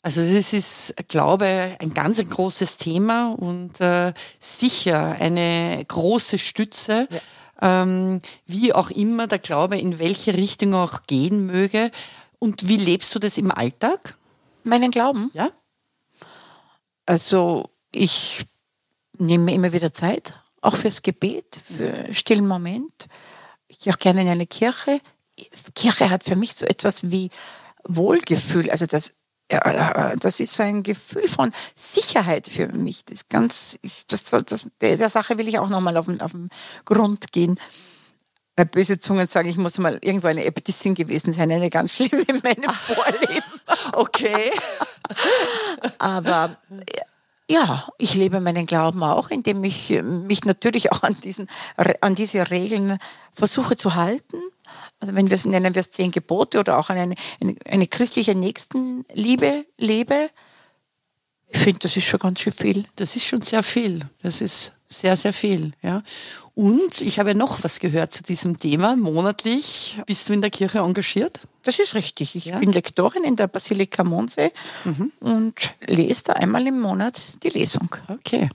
Also 0.01 0.21
das 0.21 0.53
ist, 0.53 0.95
glaube 1.09 1.75
ein 1.79 1.93
ganz 1.93 2.19
ein 2.19 2.29
großes 2.29 2.77
Thema 2.77 3.33
und 3.33 3.81
äh, 3.81 4.13
sicher 4.39 5.17
eine 5.19 5.83
große 5.85 6.37
Stütze, 6.37 7.07
ja. 7.61 7.83
ähm, 7.83 8.21
wie 8.45 8.73
auch 8.73 8.91
immer 8.91 9.27
der 9.27 9.39
Glaube 9.39 9.77
in 9.77 9.99
welche 9.99 10.33
Richtung 10.35 10.73
auch 10.73 11.03
gehen 11.05 11.45
möge. 11.45 11.91
Und 12.39 12.69
wie 12.69 12.77
lebst 12.77 13.13
du 13.13 13.19
das 13.19 13.37
im 13.37 13.51
Alltag? 13.51 14.17
Meinen 14.63 14.91
Glauben? 14.91 15.31
Ja. 15.33 15.51
Also 17.05 17.69
ich 17.91 18.45
nehme 19.17 19.45
mir 19.45 19.55
immer 19.55 19.73
wieder 19.73 19.93
Zeit, 19.93 20.33
auch 20.61 20.77
fürs 20.77 21.01
Gebet, 21.01 21.59
für 21.65 22.13
stillen 22.13 22.47
Moment. 22.47 23.07
Ich 23.67 23.79
gehe 23.79 23.93
auch 23.93 23.99
gerne 23.99 24.21
in 24.21 24.29
eine 24.29 24.47
Kirche. 24.47 25.01
Kirche 25.75 26.09
hat 26.09 26.23
für 26.23 26.37
mich 26.37 26.55
so 26.55 26.65
etwas 26.65 27.11
wie 27.11 27.29
Wohlgefühl. 27.83 28.71
Also 28.71 28.85
das 28.85 29.13
das 29.49 30.39
ist 30.39 30.53
so 30.53 30.63
ein 30.63 30.83
Gefühl 30.83 31.27
von 31.27 31.51
Sicherheit 31.73 32.47
für 32.47 32.67
mich. 32.67 33.03
Das 33.05 33.27
ganz, 33.29 33.79
das, 34.07 34.23
das, 34.23 34.67
der 34.79 35.09
Sache 35.09 35.37
will 35.37 35.47
ich 35.47 35.57
auch 35.57 35.69
nochmal 35.69 35.97
auf, 35.97 36.07
auf 36.07 36.31
den 36.31 36.49
Grund 36.85 37.31
gehen. 37.31 37.59
Bei 38.55 38.65
böse 38.65 38.99
Zungen 38.99 39.25
sagen, 39.25 39.49
ich 39.49 39.57
muss 39.57 39.77
mal 39.79 39.97
irgendwo 40.01 40.27
eine 40.27 40.45
Äbtissin 40.45 40.93
gewesen 40.93 41.33
sein, 41.33 41.51
eine 41.51 41.69
ganz 41.69 41.93
schlimme 41.95 42.23
in 42.23 42.41
meinem 42.43 42.69
Vorleben. 42.73 43.43
okay. 43.93 44.51
Aber 45.97 46.57
ja, 47.49 47.87
ich 47.97 48.13
lebe 48.13 48.41
meinen 48.41 48.67
Glauben 48.67 49.01
auch, 49.01 49.31
indem 49.31 49.63
ich 49.63 49.89
mich 50.03 50.45
natürlich 50.45 50.91
auch 50.91 51.01
an, 51.01 51.19
diesen, 51.21 51.49
an 52.01 52.13
diese 52.13 52.51
Regeln 52.51 52.99
versuche 53.33 53.75
zu 53.75 53.95
halten 53.95 54.37
also 54.99 55.15
wenn 55.15 55.29
wir 55.29 55.35
es 55.35 55.45
nennen 55.45 55.75
wir 55.75 55.79
es 55.79 55.91
zehn 55.91 56.11
Gebote 56.11 56.59
oder 56.59 56.77
auch 56.77 56.89
eine, 56.89 57.15
eine, 57.39 57.55
eine 57.65 57.87
christliche 57.87 58.35
Nächstenliebe 58.35 59.65
lebe, 59.77 60.29
ich 61.51 61.59
finde, 61.59 61.79
das 61.79 61.97
ist 61.97 62.05
schon 62.05 62.19
ganz 62.19 62.41
schön 62.41 62.53
viel. 62.53 62.85
Das 62.95 63.15
ist 63.15 63.25
schon 63.25 63.41
sehr 63.41 63.63
viel. 63.63 64.01
Das 64.21 64.41
ist 64.41 64.73
sehr, 64.87 65.17
sehr 65.17 65.33
viel. 65.33 65.71
Ja. 65.81 66.03
Und 66.53 67.01
ich 67.01 67.19
habe 67.19 67.35
noch 67.35 67.63
was 67.63 67.79
gehört 67.79 68.13
zu 68.13 68.23
diesem 68.23 68.59
Thema. 68.59 68.95
Monatlich 68.95 69.97
bist 70.05 70.29
du 70.29 70.33
in 70.33 70.41
der 70.41 70.51
Kirche 70.51 70.79
engagiert? 70.79 71.39
Das 71.63 71.79
ist 71.79 71.95
richtig. 71.95 72.35
Ich 72.35 72.45
ja. 72.45 72.59
bin 72.59 72.71
Lektorin 72.71 73.23
in 73.23 73.35
der 73.35 73.47
Basilika 73.47 74.03
Mondsee 74.03 74.51
mhm. 74.85 75.11
und 75.19 75.55
lese 75.87 76.25
da 76.25 76.33
einmal 76.33 76.65
im 76.67 76.79
Monat 76.79 77.43
die 77.43 77.49
Lesung. 77.49 77.89
Okay. 78.07 78.49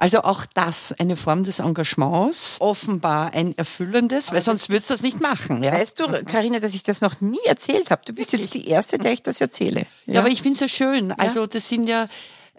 Also 0.00 0.22
auch 0.22 0.46
das 0.54 0.94
eine 1.00 1.16
Form 1.16 1.42
des 1.42 1.58
Engagements, 1.58 2.56
offenbar 2.60 3.34
ein 3.34 3.58
erfüllendes, 3.58 4.32
weil 4.32 4.40
sonst 4.40 4.70
würdest 4.70 4.90
du 4.90 4.94
das 4.94 5.02
nicht 5.02 5.20
machen. 5.20 5.64
Ja? 5.64 5.72
Weißt 5.72 5.98
du, 5.98 6.06
Karina, 6.24 6.60
dass 6.60 6.74
ich 6.74 6.84
das 6.84 7.00
noch 7.00 7.20
nie 7.20 7.44
erzählt 7.44 7.90
habe. 7.90 8.02
Du 8.04 8.12
bist 8.12 8.30
Wirklich? 8.30 8.54
jetzt 8.54 8.54
die 8.54 8.70
Erste, 8.70 8.98
der 8.98 9.12
ich 9.12 9.22
das 9.22 9.40
erzähle. 9.40 9.86
Ja, 10.06 10.14
ja 10.14 10.20
aber 10.20 10.28
ich 10.28 10.40
finde 10.40 10.54
es 10.54 10.60
ja 10.60 10.68
schön. 10.68 11.10
Also 11.10 11.46
das 11.46 11.68
sind 11.68 11.88
ja, 11.88 12.08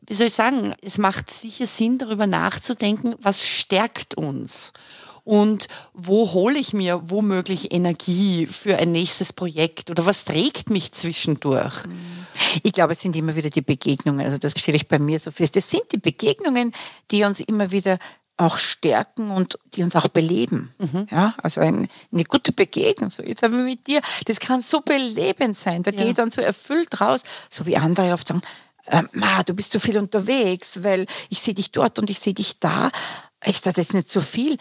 wie 0.05 0.15
soll 0.15 0.27
ich 0.27 0.33
sagen, 0.33 0.75
es 0.81 0.97
macht 0.97 1.31
sicher 1.31 1.65
Sinn, 1.65 1.97
darüber 1.97 2.27
nachzudenken, 2.27 3.15
was 3.21 3.41
stärkt 3.47 4.15
uns 4.15 4.73
und 5.23 5.67
wo 5.93 6.33
hole 6.33 6.57
ich 6.57 6.73
mir 6.73 6.99
womöglich 7.09 7.71
Energie 7.71 8.47
für 8.47 8.77
ein 8.79 8.91
nächstes 8.91 9.31
Projekt 9.31 9.89
oder 9.89 10.05
was 10.05 10.25
trägt 10.25 10.69
mich 10.69 10.91
zwischendurch? 10.91 11.83
Ich 12.63 12.73
glaube, 12.73 12.93
es 12.93 13.01
sind 13.01 13.15
immer 13.15 13.35
wieder 13.35 13.49
die 13.49 13.61
Begegnungen. 13.61 14.25
Also 14.25 14.37
das 14.37 14.53
stelle 14.57 14.75
ich 14.75 14.87
bei 14.87 14.99
mir 14.99 15.19
so 15.19 15.31
fest. 15.31 15.55
Es 15.55 15.69
sind 15.69 15.83
die 15.91 15.97
Begegnungen, 15.97 16.73
die 17.11 17.23
uns 17.23 17.39
immer 17.39 17.71
wieder 17.71 17.99
auch 18.39 18.57
stärken 18.57 19.31
und 19.31 19.59
die 19.73 19.83
uns 19.83 19.95
auch 19.95 20.07
beleben. 20.07 20.73
Mhm. 20.77 21.07
Ja, 21.11 21.35
also 21.43 21.59
ein, 21.59 21.89
eine 22.11 22.23
gute 22.23 22.53
Begegnung. 22.53 23.09
So, 23.09 23.21
jetzt 23.21 23.43
haben 23.43 23.57
wir 23.57 23.65
mit 23.65 23.85
dir, 23.85 24.01
das 24.25 24.39
kann 24.39 24.61
so 24.61 24.79
belebend 24.79 25.57
sein. 25.57 25.83
Da 25.83 25.91
ja. 25.91 25.97
gehe 25.97 26.09
ich 26.09 26.15
dann 26.15 26.31
so 26.31 26.41
erfüllt 26.41 27.01
raus, 27.01 27.23
so 27.49 27.65
wie 27.65 27.75
andere 27.75 28.13
oft 28.13 28.27
sagen, 28.27 28.41
äh, 28.85 29.03
Ma, 29.11 29.43
du 29.43 29.53
bist 29.53 29.73
so 29.73 29.79
viel 29.79 29.97
unterwegs, 29.97 30.83
weil 30.83 31.05
ich 31.29 31.41
sehe 31.41 31.53
dich 31.53 31.71
dort 31.71 31.99
und 31.99 32.09
ich 32.09 32.19
sehe 32.19 32.33
dich 32.33 32.59
da. 32.59 32.91
Ist 33.45 33.65
das 33.65 33.93
nicht 33.93 34.09
so 34.09 34.21
viel? 34.21 34.57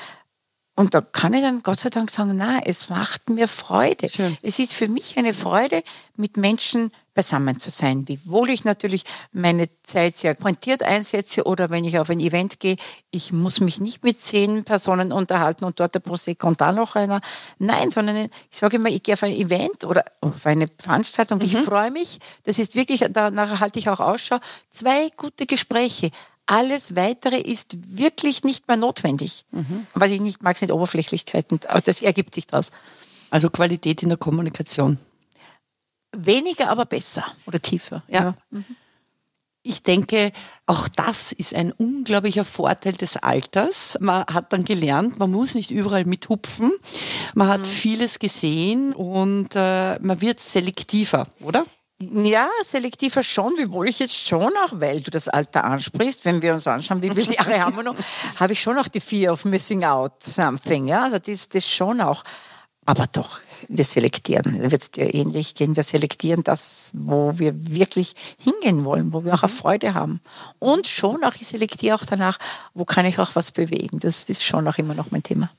Und 0.75 0.95
da 0.95 1.01
kann 1.01 1.35
ich 1.35 1.43
dann 1.43 1.63
Gott 1.63 1.81
sei 1.81 1.91
Dank 1.91 2.11
sagen, 2.11 2.37
na, 2.37 2.61
es 2.65 2.89
macht 2.89 3.31
mir 3.31 3.49
Freude. 3.49 4.09
Schön. 4.09 4.37
Es 4.43 4.59
ist 4.59 4.75
für 4.75 4.89
mich 4.89 5.19
eine 5.19 5.35
Freude, 5.35 5.83
mit 6.17 6.37
Menschen 6.37 6.93
beisammen 7.19 7.59
zu 7.59 7.73
sein. 7.73 8.07
Wiewohl 8.07 8.49
ich 8.49 8.65
natürlich 8.65 9.03
meine 9.33 9.69
Zeit 9.83 10.15
sehr 10.15 10.35
pointiert 10.35 10.85
einsetze 10.85 11.43
oder 11.43 11.69
wenn 11.69 11.83
ich 11.83 11.99
auf 11.99 12.11
ein 12.11 12.21
Event 12.21 12.61
gehe, 12.61 12.77
ich 13.11 13.33
muss 13.33 13.59
mich 13.59 13.81
nicht 13.81 14.05
mit 14.05 14.23
zehn 14.23 14.63
Personen 14.63 15.11
unterhalten 15.11 15.65
und 15.65 15.81
dort 15.81 15.97
der 15.97 15.99
Prosecco 15.99 16.47
und 16.47 16.61
da 16.61 16.71
noch 16.71 16.95
einer. 16.95 17.21
Nein, 17.59 17.91
sondern 17.91 18.29
ich 18.51 18.57
sage 18.57 18.77
immer, 18.77 18.89
ich 18.89 19.03
gehe 19.03 19.15
auf 19.15 19.25
ein 19.25 19.33
Event 19.33 19.83
oder 19.83 20.05
auf 20.21 20.47
eine 20.47 20.69
Veranstaltung, 20.79 21.39
mhm. 21.39 21.45
ich 21.47 21.57
freue 21.57 21.91
mich. 21.91 22.21
Das 22.45 22.61
ist 22.61 22.77
wirklich, 22.77 23.05
danach 23.11 23.59
halte 23.59 23.81
ich 23.81 23.89
auch 23.89 23.99
Ausschau. 23.99 24.39
Zwei 24.71 25.09
gute 25.17 25.47
Gespräche. 25.47 26.13
Alles 26.47 26.95
Weitere 26.95 27.41
ist 27.41 27.77
wirklich 27.99 28.45
nicht 28.45 28.69
mehr 28.69 28.77
notwendig. 28.77 29.45
Mhm. 29.51 29.89
Was 29.93 30.13
ich 30.13 30.21
nicht 30.21 30.41
mag, 30.45 30.57
sind 30.57 30.71
Oberflächlichkeiten. 30.71 31.59
Aber 31.67 31.81
das 31.81 32.01
ergibt 32.01 32.37
sich 32.37 32.47
daraus. 32.47 32.71
Also 33.31 33.51
Qualität 33.51 34.05
in 34.05 34.09
der 34.09 34.19
Kommunikation. 34.19 35.01
Weniger, 36.17 36.71
aber 36.71 36.87
besser 36.87 37.25
oder 37.47 37.61
tiefer. 37.61 38.03
Ja. 38.09 38.21
ja. 38.21 38.35
Mhm. 38.51 38.65
Ich 39.63 39.83
denke, 39.83 40.33
auch 40.67 40.89
das 40.89 41.33
ist 41.33 41.55
ein 41.55 41.73
unglaublicher 41.73 42.45
Vorteil 42.45 42.95
des 42.95 43.17
Alters. 43.17 43.99
Man 44.01 44.25
hat 44.25 44.53
dann 44.53 44.65
gelernt, 44.65 45.19
man 45.19 45.31
muss 45.31 45.55
nicht 45.55 45.71
überall 45.71 46.07
mithupfen. 46.07 46.73
Man 47.35 47.49
hat 47.49 47.61
mhm. 47.61 47.65
vieles 47.65 48.19
gesehen 48.19 48.95
und 48.95 49.55
äh, 49.55 49.99
man 50.01 50.21
wird 50.21 50.41
selektiver, 50.41 51.27
oder? 51.41 51.67
Ja, 52.01 52.49
selektiver 52.63 53.25
schon, 53.25 53.55
wiewohl 53.59 53.89
ich 53.89 53.99
jetzt 53.99 54.15
schon 54.15 54.53
auch, 54.65 54.73
weil 54.75 55.01
du 55.01 55.11
das 55.11 55.27
Alter 55.27 55.65
ansprichst, 55.65 56.25
wenn 56.25 56.41
wir 56.41 56.55
uns 56.55 56.69
anschauen, 56.69 57.03
wie 57.03 57.11
viele 57.11 57.35
Jahre 57.35 57.61
haben 57.61 57.77
wir 57.77 57.83
noch, 57.83 57.97
habe 58.39 58.53
ich 58.53 58.63
schon 58.63 58.79
auch 58.79 58.87
die 58.87 59.01
Fear 59.01 59.33
of 59.33 59.45
Missing 59.45 59.83
Out 59.85 60.23
Something, 60.23 60.87
ja, 60.87 61.03
also 61.03 61.19
das, 61.19 61.49
das 61.49 61.69
schon 61.69 62.01
auch. 62.01 62.23
Aber 62.87 63.07
doch 63.09 63.41
wir 63.67 63.85
selektieren. 63.85 64.61
Da 64.63 64.71
wird 64.71 64.83
es 64.83 64.91
dir 64.91 65.13
ähnlich 65.15 65.55
gehen. 65.55 65.77
Wir 65.77 65.83
selektieren 65.83 66.43
das, 66.43 66.93
wo 66.95 67.39
wir 67.39 67.53
wirklich 67.57 68.15
hingehen 68.39 68.85
wollen, 68.85 69.13
wo 69.13 69.25
wir 69.25 69.35
auch 69.35 69.43
eine 69.43 69.53
Freude 69.53 69.95
haben. 69.95 70.21
Und 70.59 70.87
schon 70.87 71.25
auch, 71.25 71.35
ich 71.35 71.47
selektiere 71.47 71.95
auch 71.95 72.05
danach, 72.05 72.39
wo 72.75 72.85
kann 72.85 73.07
ich 73.07 73.19
auch 73.19 73.35
was 73.35 73.53
bewegen. 73.53 73.99
Das 73.99 74.25
ist 74.25 74.45
schon 74.45 74.67
auch 74.69 74.79
immer 74.79 74.95
noch 74.95 75.11
mein 75.11 75.23
Thema. 75.23 75.51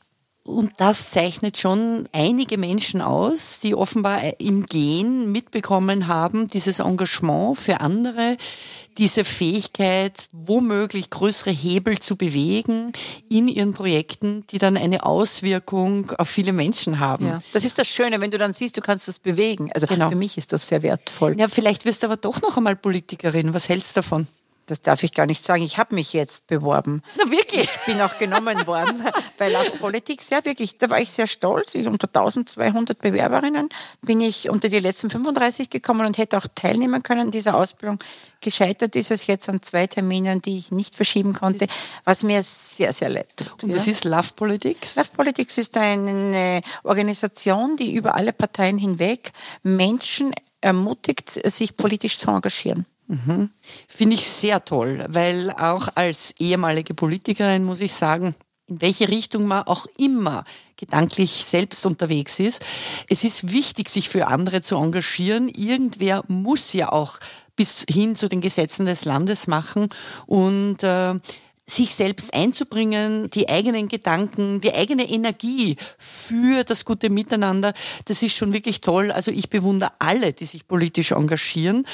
Und 0.49 0.71
das 0.77 1.12
zeichnet 1.12 1.59
schon 1.59 2.09
einige 2.12 2.57
Menschen 2.57 3.01
aus, 3.01 3.59
die 3.62 3.75
offenbar 3.75 4.39
im 4.39 4.65
Gen 4.65 5.31
mitbekommen 5.31 6.07
haben, 6.07 6.47
dieses 6.47 6.79
Engagement 6.79 7.55
für 7.59 7.81
andere, 7.81 8.35
diese 8.97 9.25
Fähigkeit, 9.25 10.25
womöglich 10.33 11.12
größere 11.12 11.51
Hebel 11.51 11.99
zu 11.99 12.15
bewegen 12.15 12.93
in 13.29 13.47
ihren 13.47 13.75
Projekten, 13.75 14.43
die 14.47 14.57
dann 14.57 14.75
eine 14.75 15.05
Auswirkung 15.05 16.12
auf 16.17 16.27
viele 16.27 16.51
Menschen 16.51 16.99
haben. 16.99 17.27
Ja, 17.27 17.39
das 17.53 17.63
ist 17.63 17.77
das 17.77 17.88
Schöne, 17.88 18.19
wenn 18.19 18.31
du 18.31 18.39
dann 18.39 18.51
siehst, 18.51 18.75
du 18.75 18.81
kannst 18.81 19.07
was 19.07 19.19
bewegen. 19.19 19.71
Also 19.75 19.85
genau. 19.85 20.09
für 20.09 20.15
mich 20.15 20.35
ist 20.35 20.51
das 20.51 20.67
sehr 20.67 20.81
wertvoll. 20.81 21.35
Ja, 21.38 21.47
vielleicht 21.47 21.85
wirst 21.85 22.01
du 22.01 22.07
aber 22.07 22.17
doch 22.17 22.41
noch 22.41 22.57
einmal 22.57 22.75
Politikerin. 22.75 23.53
Was 23.53 23.69
hältst 23.69 23.95
du 23.95 23.99
davon? 23.99 24.27
Das 24.69 24.82
darf 24.82 25.03
ich 25.03 25.13
gar 25.13 25.25
nicht 25.25 25.43
sagen, 25.43 25.63
ich 25.63 25.77
habe 25.77 25.95
mich 25.95 26.13
jetzt 26.13 26.47
beworben. 26.47 27.01
Na 27.17 27.29
wirklich? 27.32 27.63
Ich 27.63 27.86
bin 27.86 28.01
auch 28.01 28.17
genommen 28.17 28.67
worden 28.67 29.03
bei 29.38 29.49
Love 29.49 29.71
Politics. 29.79 30.29
Ja, 30.29 30.43
wirklich, 30.45 30.77
da 30.77 30.89
war 30.89 30.99
ich 30.99 31.12
sehr 31.12 31.27
stolz. 31.27 31.75
Ich, 31.75 31.88
unter 31.88 32.08
1200 32.08 32.99
Bewerberinnen 32.99 33.69
bin 34.01 34.21
ich 34.21 34.49
unter 34.49 34.69
die 34.69 34.79
letzten 34.79 35.10
35 35.10 35.69
gekommen 35.69 36.05
und 36.05 36.17
hätte 36.17 36.38
auch 36.38 36.45
teilnehmen 36.53 37.03
können 37.03 37.21
an 37.21 37.32
dieser 37.32 37.55
Ausbildung. 37.55 37.99
Gescheitert 38.41 38.95
ist 38.95 39.12
es 39.12 39.27
jetzt 39.27 39.49
an 39.49 39.62
zwei 39.62 39.88
Terminen, 39.88 40.41
die 40.41 40.58
ich 40.58 40.71
nicht 40.71 40.95
verschieben 40.95 41.34
konnte, 41.34 41.67
was 42.05 42.23
mir 42.23 42.41
sehr, 42.43 42.93
sehr 42.93 43.10
leid 43.10 43.36
tut. 43.36 43.63
Und 43.63 43.75
was 43.75 43.86
ja. 43.86 43.91
ist 43.91 44.05
Love 44.05 44.29
Politics? 44.36 44.95
Love 44.95 45.10
Politics 45.15 45.58
ist 45.58 45.77
eine 45.77 46.62
Organisation, 46.84 47.75
die 47.75 47.93
über 47.93 48.15
alle 48.15 48.34
Parteien 48.34 48.77
hinweg 48.77 49.32
Menschen 49.63 50.34
ermutigt, 50.62 51.29
sich 51.29 51.75
politisch 51.75 52.17
zu 52.17 52.32
engagieren. 52.32 52.86
Mhm. 53.10 53.50
Finde 53.88 54.15
ich 54.15 54.28
sehr 54.28 54.63
toll, 54.63 55.04
weil 55.10 55.50
auch 55.50 55.89
als 55.95 56.36
ehemalige 56.38 56.93
Politikerin 56.93 57.63
muss 57.63 57.80
ich 57.80 57.91
sagen, 57.91 58.36
in 58.67 58.82
welche 58.82 59.10
Richtung 59.10 59.48
man 59.48 59.63
auch 59.63 59.88
immer 59.98 60.43
gedanklich 60.78 61.32
selbst 61.43 61.88
unterwegs 61.88 62.39
ist. 62.39 62.63
Es 63.10 63.24
ist 63.24 63.52
wichtig, 63.52 63.89
sich 63.89 64.10
für 64.10 64.28
andere 64.28 64.62
zu 64.62 64.76
engagieren. 64.76 65.50
Irgendwer 65.50 66.24
muss 66.28 66.72
ja 66.74 66.91
auch 66.91 67.17
bis 67.56 67.84
hin 67.89 68.15
zu 68.15 68.30
den 68.30 68.41
Gesetzen 68.41 68.86
des 68.86 69.06
Landes 69.06 69.48
machen 69.48 69.89
und 70.28 70.84
äh, 70.84 71.15
sich 71.69 71.95
selbst 71.95 72.34
einzubringen, 72.34 73.29
die 73.29 73.49
eigenen 73.49 73.88
Gedanken, 73.88 74.62
die 74.62 74.73
eigene 74.73 75.10
Energie 75.10 75.77
für 75.97 76.63
das 76.63 76.86
gute 76.86 77.10
Miteinander, 77.10 77.73
das 78.05 78.23
ist 78.23 78.36
schon 78.36 78.53
wirklich 78.53 78.82
toll. 78.82 79.12
Also 79.12 79.32
ich 79.32 79.49
bewundere 79.49 79.91
alle, 79.99 80.34
die 80.34 80.45
sich 80.45 80.67
politisch 80.67 81.12
engagieren, 81.12 81.86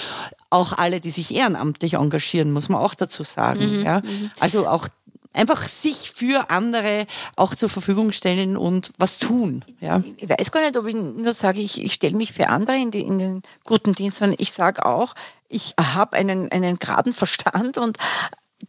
auch 0.49 0.73
alle, 0.73 0.99
die 0.99 1.11
sich 1.11 1.35
ehrenamtlich 1.35 1.95
engagieren, 1.95 2.51
muss 2.51 2.69
man 2.69 2.81
auch 2.81 2.93
dazu 2.93 3.23
sagen. 3.23 3.79
Mhm, 3.79 3.85
ja. 3.85 4.01
Mhm. 4.01 4.31
Also 4.39 4.67
auch 4.67 4.88
einfach 5.33 5.67
sich 5.67 6.11
für 6.11 6.49
andere 6.49 7.05
auch 7.35 7.55
zur 7.55 7.69
Verfügung 7.69 8.11
stellen 8.11 8.57
und 8.57 8.91
was 8.97 9.19
tun. 9.19 9.63
Ja. 9.81 10.01
Ich 10.17 10.29
weiß 10.29 10.51
gar 10.51 10.61
nicht, 10.61 10.77
ob 10.77 10.85
ich 10.88 10.95
nur 10.95 11.33
sage, 11.33 11.59
ich, 11.59 11.83
ich 11.83 11.93
stelle 11.93 12.15
mich 12.15 12.31
für 12.31 12.47
andere 12.47 12.77
in, 12.77 12.91
die, 12.91 13.01
in 13.01 13.19
den 13.19 13.41
guten 13.63 13.93
Dienst, 13.93 14.19
sondern 14.19 14.38
ich 14.39 14.51
sage 14.53 14.85
auch, 14.85 15.13
ich 15.49 15.75
habe 15.79 16.17
einen, 16.17 16.51
einen 16.51 16.79
geraden 16.79 17.13
Verstand 17.13 17.77
und 17.77 17.97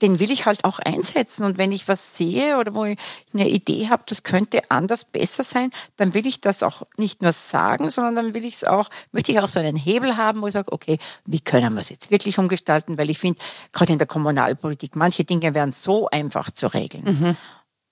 den 0.03 0.19
will 0.21 0.31
ich 0.31 0.47
halt 0.47 0.65
auch 0.65 0.79
einsetzen. 0.79 1.45
Und 1.45 1.59
wenn 1.59 1.73
ich 1.73 1.89
was 1.89 2.17
sehe 2.17 2.59
oder 2.59 2.75
wo 2.75 2.85
ich 2.85 2.99
eine 3.33 3.49
Idee 3.49 3.89
habe, 3.89 4.03
das 4.07 4.23
könnte 4.23 4.63
anders 4.71 5.05
besser 5.05 5.43
sein, 5.43 5.71
dann 5.97 6.15
will 6.15 6.27
ich 6.27 6.41
das 6.41 6.63
auch 6.63 6.83
nicht 6.97 7.23
nur 7.23 7.33
sagen, 7.33 7.91
sondern 7.91 8.17
dann 8.17 8.35
will 8.35 8.45
ich 8.45 8.55
es 8.55 8.65
auch, 8.65 8.89
möchte 9.13 9.33
ich 9.33 9.41
auch 9.41 9.49
so 9.49 9.61
einen 9.61 9.77
Hebel 9.77 10.17
haben, 10.17 10.43
wo 10.43 10.47
ich 10.47 10.53
sage, 10.53 10.73
okay, 10.73 10.99
wie 11.25 11.41
können 11.41 11.75
wir 11.75 11.81
es 11.81 11.89
jetzt 11.89 12.11
wirklich 12.11 12.39
umgestalten? 12.39 12.99
Weil 12.99 13.11
ich 13.11 13.19
finde, 13.19 13.41
gerade 13.73 13.93
in 13.93 13.99
der 13.99 14.07
Kommunalpolitik, 14.07 14.97
manche 14.97 15.25
Dinge 15.25 15.55
wären 15.55 15.73
so 15.73 16.09
einfach 16.09 16.51
zu 16.51 16.67
regeln. 16.69 17.05
Mhm. 17.05 17.37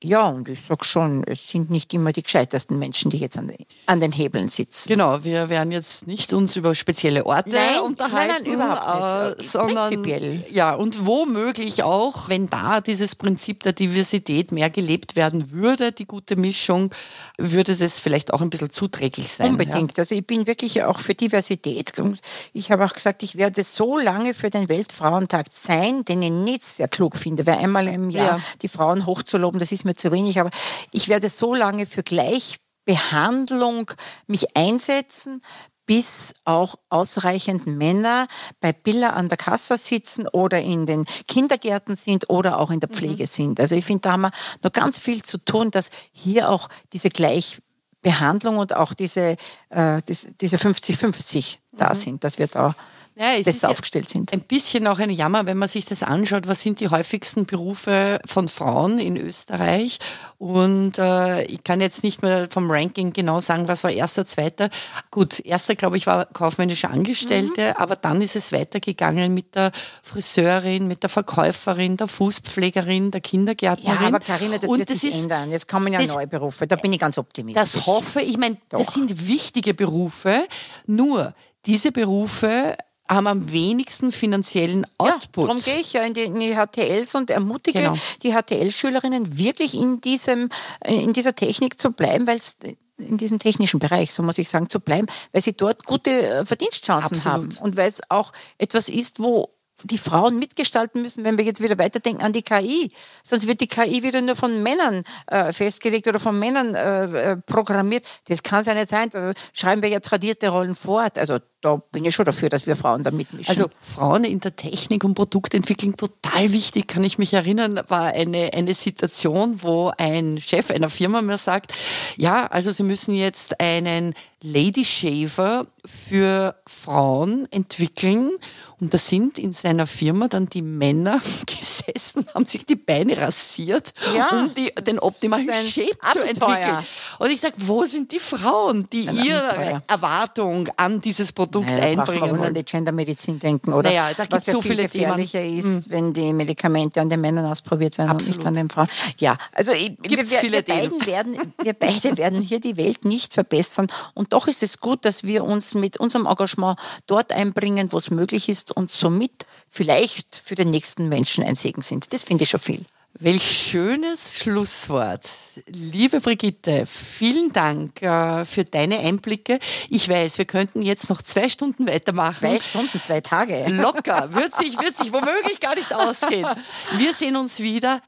Ja, 0.02 0.28
und 0.28 0.48
ich 0.48 0.61
sage 0.61 0.85
schon, 0.85 1.24
es 1.24 1.48
sind 1.48 1.70
nicht 1.70 1.94
immer 1.94 2.12
die 2.12 2.22
gescheitersten 2.22 2.78
Menschen, 2.78 3.11
die 3.11 3.16
jetzt 3.16 3.38
an, 3.38 3.50
an, 3.87 4.00
den 4.00 4.12
Hebeln 4.12 4.50
sitzen. 4.50 4.88
Genau, 4.88 5.24
wir 5.24 5.48
werden 5.48 5.72
jetzt 5.72 6.07
nicht 6.07 6.35
uns 6.35 6.57
über 6.57 6.74
spezielle 6.74 7.24
Orte 7.24 7.50
nein, 7.50 7.80
unterhalten, 7.80 8.44
nein, 8.44 8.52
überhaupt 8.52 9.38
nicht. 9.38 9.46
Äh, 9.46 9.48
sondern 9.48 9.88
prinzipiell. 9.88 10.44
ja 10.50 10.74
und 10.74 11.07
womöglich 11.07 11.83
auch, 11.85 12.28
wenn 12.28 12.50
da 12.50 12.83
dieses 12.83 13.14
Prinzip 13.14 13.62
der 13.62 13.72
Diversität 13.72 14.52
mehr 14.52 14.68
gelebt 14.68 15.16
werden 15.16 15.52
würde, 15.52 15.92
die 15.92 16.07
gute 16.07 16.37
Mischung, 16.37 16.90
würde 17.38 17.74
das 17.74 17.98
vielleicht 18.00 18.33
auch 18.33 18.42
ein 18.42 18.50
bisschen 18.50 18.70
zuträglich 18.70 19.28
sein. 19.28 19.52
Unbedingt. 19.52 19.96
Ja? 19.96 20.02
Also 20.02 20.14
ich 20.14 20.26
bin 20.26 20.46
wirklich 20.46 20.83
auch 20.83 21.00
für 21.00 21.14
Diversität. 21.14 21.98
Und 21.98 22.20
ich 22.52 22.70
habe 22.70 22.85
auch 22.85 22.92
gesagt, 22.92 23.22
ich 23.22 23.37
werde 23.37 23.64
so 23.64 23.98
lange 23.98 24.35
für 24.35 24.50
den 24.50 24.68
Weltfrauentag 24.68 25.46
sein, 25.50 26.04
den 26.04 26.22
ich 26.22 26.30
nicht 26.30 26.68
sehr 26.68 26.88
klug 26.88 27.16
finde, 27.16 27.46
weil 27.46 27.59
einmal 27.59 27.88
im 27.88 28.11
Jahr 28.11 28.38
ja. 28.38 28.44
die 28.62 28.68
Frauen 28.68 29.07
hochzuloben, 29.07 29.59
das 29.59 29.72
ist 29.72 29.85
mir 29.85 29.93
zu 29.94 30.12
wenig, 30.12 30.40
aber 30.40 30.50
ich 30.92 31.09
werde 31.09 31.28
so 31.28 31.54
lange 31.54 31.87
für 31.87 32.02
Gleichbehandlung 32.02 33.90
mich 34.26 34.57
einsetzen, 34.57 35.40
bis 35.87 36.33
auch 36.44 36.76
ausreichend 36.88 37.66
Männer 37.66 38.26
bei 38.61 38.72
Billa 38.72 39.11
an 39.11 39.28
der 39.28 39.37
Kasse 39.37 39.76
sitzen 39.76 40.26
oder 40.28 40.61
in 40.61 40.87
den 40.87 41.04
Kindergärten 41.28 41.96
sind 41.96 42.30
oder 42.30 42.59
auch 42.59 42.70
in 42.70 42.80
der 42.80 42.88
mhm. 42.88 42.94
Pflege 42.94 43.24
mhm. 43.24 43.28
sind. 43.28 43.61
Also 43.61 43.74
ich 43.74 43.85
finde, 43.85 44.02
da 44.02 44.12
haben 44.12 44.22
wir 44.22 44.30
noch 44.62 44.72
ganz 44.72 44.98
viel 44.98 45.22
zu 45.22 45.38
tun, 45.38 45.70
dass 45.70 45.90
hier 46.12 46.50
auch 46.50 46.68
diese 46.92 47.11
Gleichbehandlung 47.11 48.59
und 48.59 48.74
auch 48.74 48.94
diese, 48.94 49.37
äh, 49.70 50.02
diese 50.07 50.57
50-50 50.57 51.57
mhm. 51.72 51.76
da 51.76 51.94
sind, 51.94 52.24
dass 52.24 52.38
wir 52.38 52.46
da 52.46 52.74
ja, 53.16 53.40
besser 53.42 53.70
aufgestellt 53.70 54.09
sind. 54.09 54.33
Ein 54.33 54.40
bisschen 54.40 54.87
auch 54.87 54.98
ein 54.98 55.11
Jammer, 55.11 55.46
wenn 55.46 55.57
man 55.57 55.68
sich 55.68 55.85
das 55.85 56.03
anschaut, 56.03 56.48
was 56.48 56.62
sind 56.62 56.81
die 56.81 56.88
häufigsten 56.88 57.46
Berufe 57.46 58.20
von 58.27 58.48
Frauen 58.48 58.98
in 58.98 59.16
Österreich. 59.16 59.98
Und 60.38 60.98
äh, 60.98 61.44
ich 61.44 61.62
kann 61.62 61.81
jetzt 61.81 62.03
nicht 62.03 62.22
mehr 62.22 62.48
vom 62.50 62.70
Ranking 62.70 63.12
genau 63.12 63.40
sagen, 63.40 63.68
was 63.68 63.85
war 63.85 63.92
erster, 63.92 64.24
zweiter. 64.24 64.68
Gut, 65.11 65.38
erster, 65.40 65.77
glaube 65.77 65.96
ich, 65.96 66.07
war 66.07 66.27
kaufmännische 66.27 66.90
Angestellte, 66.90 67.68
mhm. 67.68 67.77
aber 67.77 67.96
dann 67.96 68.20
ist 68.20 68.35
es 68.35 68.50
weitergegangen 68.50 69.33
mit 69.33 69.55
der 69.55 69.70
Friseurin, 70.03 70.88
mit 70.88 71.03
der 71.03 71.11
Verkäuferin, 71.11 71.96
der 71.96 72.09
Fußpflegerin, 72.09 73.12
der 73.12 73.20
Kindergärtnerin. 73.20 74.00
Ja, 74.00 74.09
aber 74.09 74.20
Karina, 74.20 74.59
das 74.59 74.68
Und 74.68 74.79
wird 74.79 74.90
das 74.90 75.00
sich 75.00 75.11
ist, 75.11 75.22
ändern. 75.22 75.53
Jetzt 75.53 75.68
kommen 75.68 75.92
ja 75.92 76.05
neue 76.05 76.27
Berufe. 76.27 76.66
Da 76.66 76.77
bin 76.77 76.92
ich 76.92 76.98
ganz 76.98 77.16
optimistisch. 77.16 77.62
Das 77.62 77.87
hoffe 77.87 78.20
ich. 78.20 78.31
Ich 78.31 78.38
meine, 78.38 78.57
das 78.70 78.92
sind 78.92 79.29
wichtige 79.29 79.72
Berufe. 79.74 80.46
Nur 80.87 81.35
diese 81.66 81.92
Berufe 81.92 82.77
haben 83.09 83.27
am 83.27 83.53
wenigsten 83.53 84.12
finanziellen 84.12 84.87
Output. 84.99 85.49
Ja, 85.49 85.55
darum 85.55 85.62
gehe 85.62 85.81
ich 85.81 85.93
ja 85.93 86.03
in 86.03 86.14
die, 86.14 86.23
in 86.23 86.40
die 86.40 86.55
HTLs 86.55 87.14
und 87.14 87.31
ermutige 87.31 87.79
genau. 87.79 87.97
die 88.23 88.33
HTL-Schülerinnen 88.33 89.37
wirklich 89.38 89.75
in, 89.75 90.01
diesem, 90.01 90.49
in 90.85 91.12
dieser 91.12 91.35
Technik 91.35 91.79
zu 91.79 91.90
bleiben, 91.93 92.27
weil 92.27 92.37
es 92.37 92.57
in 92.99 93.17
diesem 93.17 93.38
technischen 93.38 93.81
Bereich, 93.81 94.12
so 94.12 94.23
muss 94.23 94.38
ich 94.38 94.49
sagen, 94.49 94.69
zu 94.69 94.81
bleiben, 94.81 95.07
weil 95.33 95.43
sie 95.43 95.55
dort 95.55 95.85
gute 95.85 96.11
äh, 96.11 96.45
Verdienstchancen 96.45 97.17
Absolut. 97.17 97.59
haben 97.59 97.64
und 97.64 97.77
weil 97.77 97.88
es 97.88 98.01
auch 98.09 98.33
etwas 98.59 98.88
ist, 98.88 99.21
wo 99.21 99.51
die 99.83 99.99
Frauen 99.99 100.38
mitgestalten 100.38 101.03
müssen, 101.03 101.25
wenn 101.25 101.37
wir 101.37 101.45
jetzt 101.45 101.62
wieder 101.62 101.77
weiterdenken 101.79 102.23
an 102.23 102.33
die 102.33 102.43
KI. 102.43 102.93
Sonst 103.23 103.47
wird 103.47 103.61
die 103.61 103.67
KI 103.67 104.03
wieder 104.03 104.23
nur 104.23 104.37
von 104.37 104.62
Männern 104.62 105.05
äh, 105.27 105.53
festgelegt 105.53 106.07
oder 106.07 106.21
von 106.21 106.38
Männern 106.38 106.75
äh, 106.75 107.33
äh 107.33 107.37
programmiert. 107.37 108.05
Das 108.29 108.43
kann 108.43 108.61
es 108.61 108.67
ja 108.67 108.75
nicht 108.75 108.88
sein. 108.88 109.11
Da 109.11 109.33
schreiben 109.53 109.83
wir 109.83 109.88
ja 109.88 110.01
tradierte 110.01 110.49
Rollen 110.49 110.75
fort. 110.75 111.19
Also 111.19 111.38
da 111.64 111.77
bin 111.92 112.05
ich 112.05 112.14
schon 112.14 112.27
dafür, 112.27 112.50
dass 112.50 112.66
wir 112.66 112.77
Frauen 112.77 113.03
da 113.05 113.11
mitmischen. 113.11 113.50
Also 113.50 113.70
Frauen 113.81 114.24
in 114.24 114.40
der 114.40 114.55
Technik 114.55 115.03
und 115.03 115.14
Produktentwicklung 115.14 115.96
total 115.96 116.53
wichtig, 116.53 116.88
kann 116.88 117.03
ich 117.03 117.16
mich 117.16 117.33
erinnern, 117.33 117.81
war 117.88 118.12
eine, 118.12 118.53
eine 118.53 118.74
Situation, 118.74 119.62
wo 119.62 119.90
ein 119.96 120.40
Chef 120.40 120.70
einer 120.70 120.90
Firma 120.90 121.22
mir 121.22 121.38
sagt, 121.38 121.72
ja, 122.16 122.46
also 122.48 122.70
Sie 122.70 122.83
müssen 122.83 123.14
jetzt 123.14 123.61
einen 123.61 124.14
Lady 124.42 124.85
Shaver 124.85 125.66
für 125.87 126.55
Frauen 126.66 127.50
entwickeln 127.50 128.33
und 128.79 128.92
da 128.92 128.98
sind 128.98 129.38
in 129.38 129.55
seiner 129.55 129.87
Firma 129.87 130.29
dann 130.29 130.50
die 130.50 130.61
Männer 130.61 131.18
gesessen, 131.46 132.27
haben 132.35 132.46
sich 132.46 132.66
die 132.66 132.77
Beine 132.77 133.16
rasiert, 133.16 133.94
ja, 134.14 134.29
um 134.29 134.53
die, 134.53 134.70
den 134.85 134.98
optimalen 134.98 135.48
Shape 135.48 135.88
Abenteuer. 136.00 136.12
zu 136.12 136.20
entwickeln. 136.20 136.87
Und 137.18 137.31
ich 137.31 137.40
sage, 137.40 137.55
wo 137.59 137.85
sind 137.85 138.12
die 138.12 138.18
Frauen, 138.18 138.87
die 138.92 139.05
ihre 139.05 139.48
Abenteuer. 139.48 139.83
Erwartung 139.87 140.68
an 140.77 141.00
dieses 141.00 141.33
Produkt 141.33 141.54
naja, 141.61 141.85
einbringen 141.85 142.31
wollen? 142.31 142.43
an 142.43 142.55
die 142.55 142.64
Gendermedizin 142.64 143.38
denken, 143.38 143.73
oder? 143.73 143.88
Naja, 143.88 144.11
da 144.17 144.25
gibt 144.25 144.35
es 144.35 144.47
so 144.47 144.61
viele 144.62 144.85
gefährlicher 144.85 145.40
Themen. 145.40 145.79
ist, 145.79 145.90
wenn 145.90 146.12
die 146.12 146.33
Medikamente 146.33 147.01
an 147.01 147.09
den 147.09 147.21
Männern 147.21 147.47
ausprobiert 147.47 147.99
werden 147.99 148.11
Absolut. 148.11 148.37
und 148.37 148.38
nicht 148.38 148.47
an 148.47 148.55
den 148.55 148.71
Frauen. 148.71 148.88
Ja, 149.19 149.37
also 149.53 149.73
ich, 149.73 149.97
wir, 150.03 150.19
wir, 150.19 150.53
wir, 150.53 150.62
beiden 150.62 151.07
werden, 151.07 151.55
wir 151.62 151.73
beide 151.73 152.17
werden 152.17 152.40
hier 152.40 152.61
die 152.61 152.77
Welt 152.77 153.05
nicht 153.05 153.33
verbessern. 153.33 153.88
Und 154.14 154.33
doch 154.33 154.47
ist 154.47 154.62
es 154.62 154.81
gut, 154.81 155.05
dass 155.05 155.25
wir 155.25 155.45
uns 155.45 155.75
mit 155.75 155.97
unserem 155.97 156.27
Engagement 156.27 156.79
dort 157.07 157.33
einbringen, 157.33 157.93
wo 157.93 157.99
es 157.99 158.11
möglich 158.11 158.49
ist 158.49 158.75
und 158.77 158.90
somit 158.90 159.47
vielleicht 159.69 160.37
für 160.45 160.55
den 160.55 160.71
nächsten 160.71 161.09
Menschen 161.09 161.45
ein 161.45 161.57
Segen 161.57 161.83
sind. 161.83 162.12
Das 162.12 162.25
finde 162.25 162.45
ich 162.45 162.51
schon 162.51 162.61
viel. 162.61 162.85
Welch 163.20 163.68
schönes 163.70 164.35
Schlusswort. 164.35 165.22
Liebe 165.68 166.20
Brigitte, 166.20 166.85
vielen 166.85 167.53
Dank 167.53 168.03
äh, 168.03 168.44
für 168.44 168.64
deine 168.64 168.98
Einblicke. 168.98 169.61
Ich 169.88 170.09
weiß, 170.09 170.38
wir 170.38 170.46
könnten 170.46 170.83
jetzt 170.83 171.09
noch 171.11 171.22
zwei 171.22 171.48
Stunden 171.48 171.87
weitermachen. 171.87 172.35
Zwei 172.35 172.59
Stunden, 172.59 173.00
zwei 173.00 173.20
Tage. 173.20 173.66
Locker, 173.68 174.35
wird 174.35 174.57
sich, 174.57 174.77
wird 174.81 174.96
sich 174.96 175.12
womöglich 175.12 175.61
gar 175.61 175.77
nicht 175.77 175.94
ausgehen. 175.94 176.48
Wir 176.96 177.12
sehen 177.12 177.37
uns 177.37 177.61
wieder. 177.61 178.03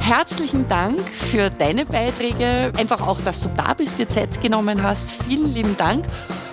Herzlichen 0.00 0.66
Dank 0.66 0.98
für 1.08 1.48
deine 1.50 1.86
Beiträge, 1.86 2.72
einfach 2.76 3.06
auch, 3.06 3.20
dass 3.20 3.40
du 3.40 3.50
da 3.56 3.72
bist, 3.72 3.98
dir 3.98 4.08
Zeit 4.08 4.40
genommen 4.42 4.82
hast. 4.82 5.10
Vielen 5.28 5.54
lieben 5.54 5.76
Dank. 5.76 6.06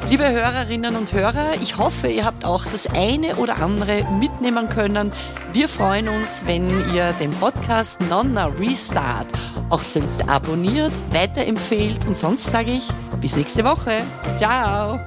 Liebe 0.09 0.27
Hörerinnen 0.27 0.95
und 0.95 1.13
Hörer, 1.13 1.53
ich 1.61 1.77
hoffe, 1.77 2.07
ihr 2.07 2.25
habt 2.25 2.43
auch 2.43 2.65
das 2.65 2.87
eine 2.87 3.35
oder 3.35 3.61
andere 3.61 4.03
mitnehmen 4.19 4.67
können. 4.67 5.11
Wir 5.53 5.69
freuen 5.69 6.07
uns, 6.09 6.47
wenn 6.47 6.67
ihr 6.95 7.13
den 7.19 7.29
Podcast 7.31 8.01
Nonna 8.09 8.47
Restart 8.47 9.27
auch 9.69 9.81
selbst 9.81 10.27
abonniert, 10.27 10.91
weiterempfehlt 11.11 12.07
und 12.07 12.17
sonst 12.17 12.49
sage 12.49 12.71
ich 12.71 12.87
bis 13.21 13.35
nächste 13.35 13.63
Woche. 13.63 14.01
Ciao. 14.39 14.99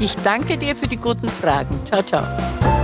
Ich 0.00 0.16
danke 0.16 0.56
dir 0.56 0.74
für 0.74 0.88
die 0.88 0.96
guten 0.96 1.28
Fragen. 1.28 1.78
Ciao, 1.84 2.02
ciao. 2.02 2.77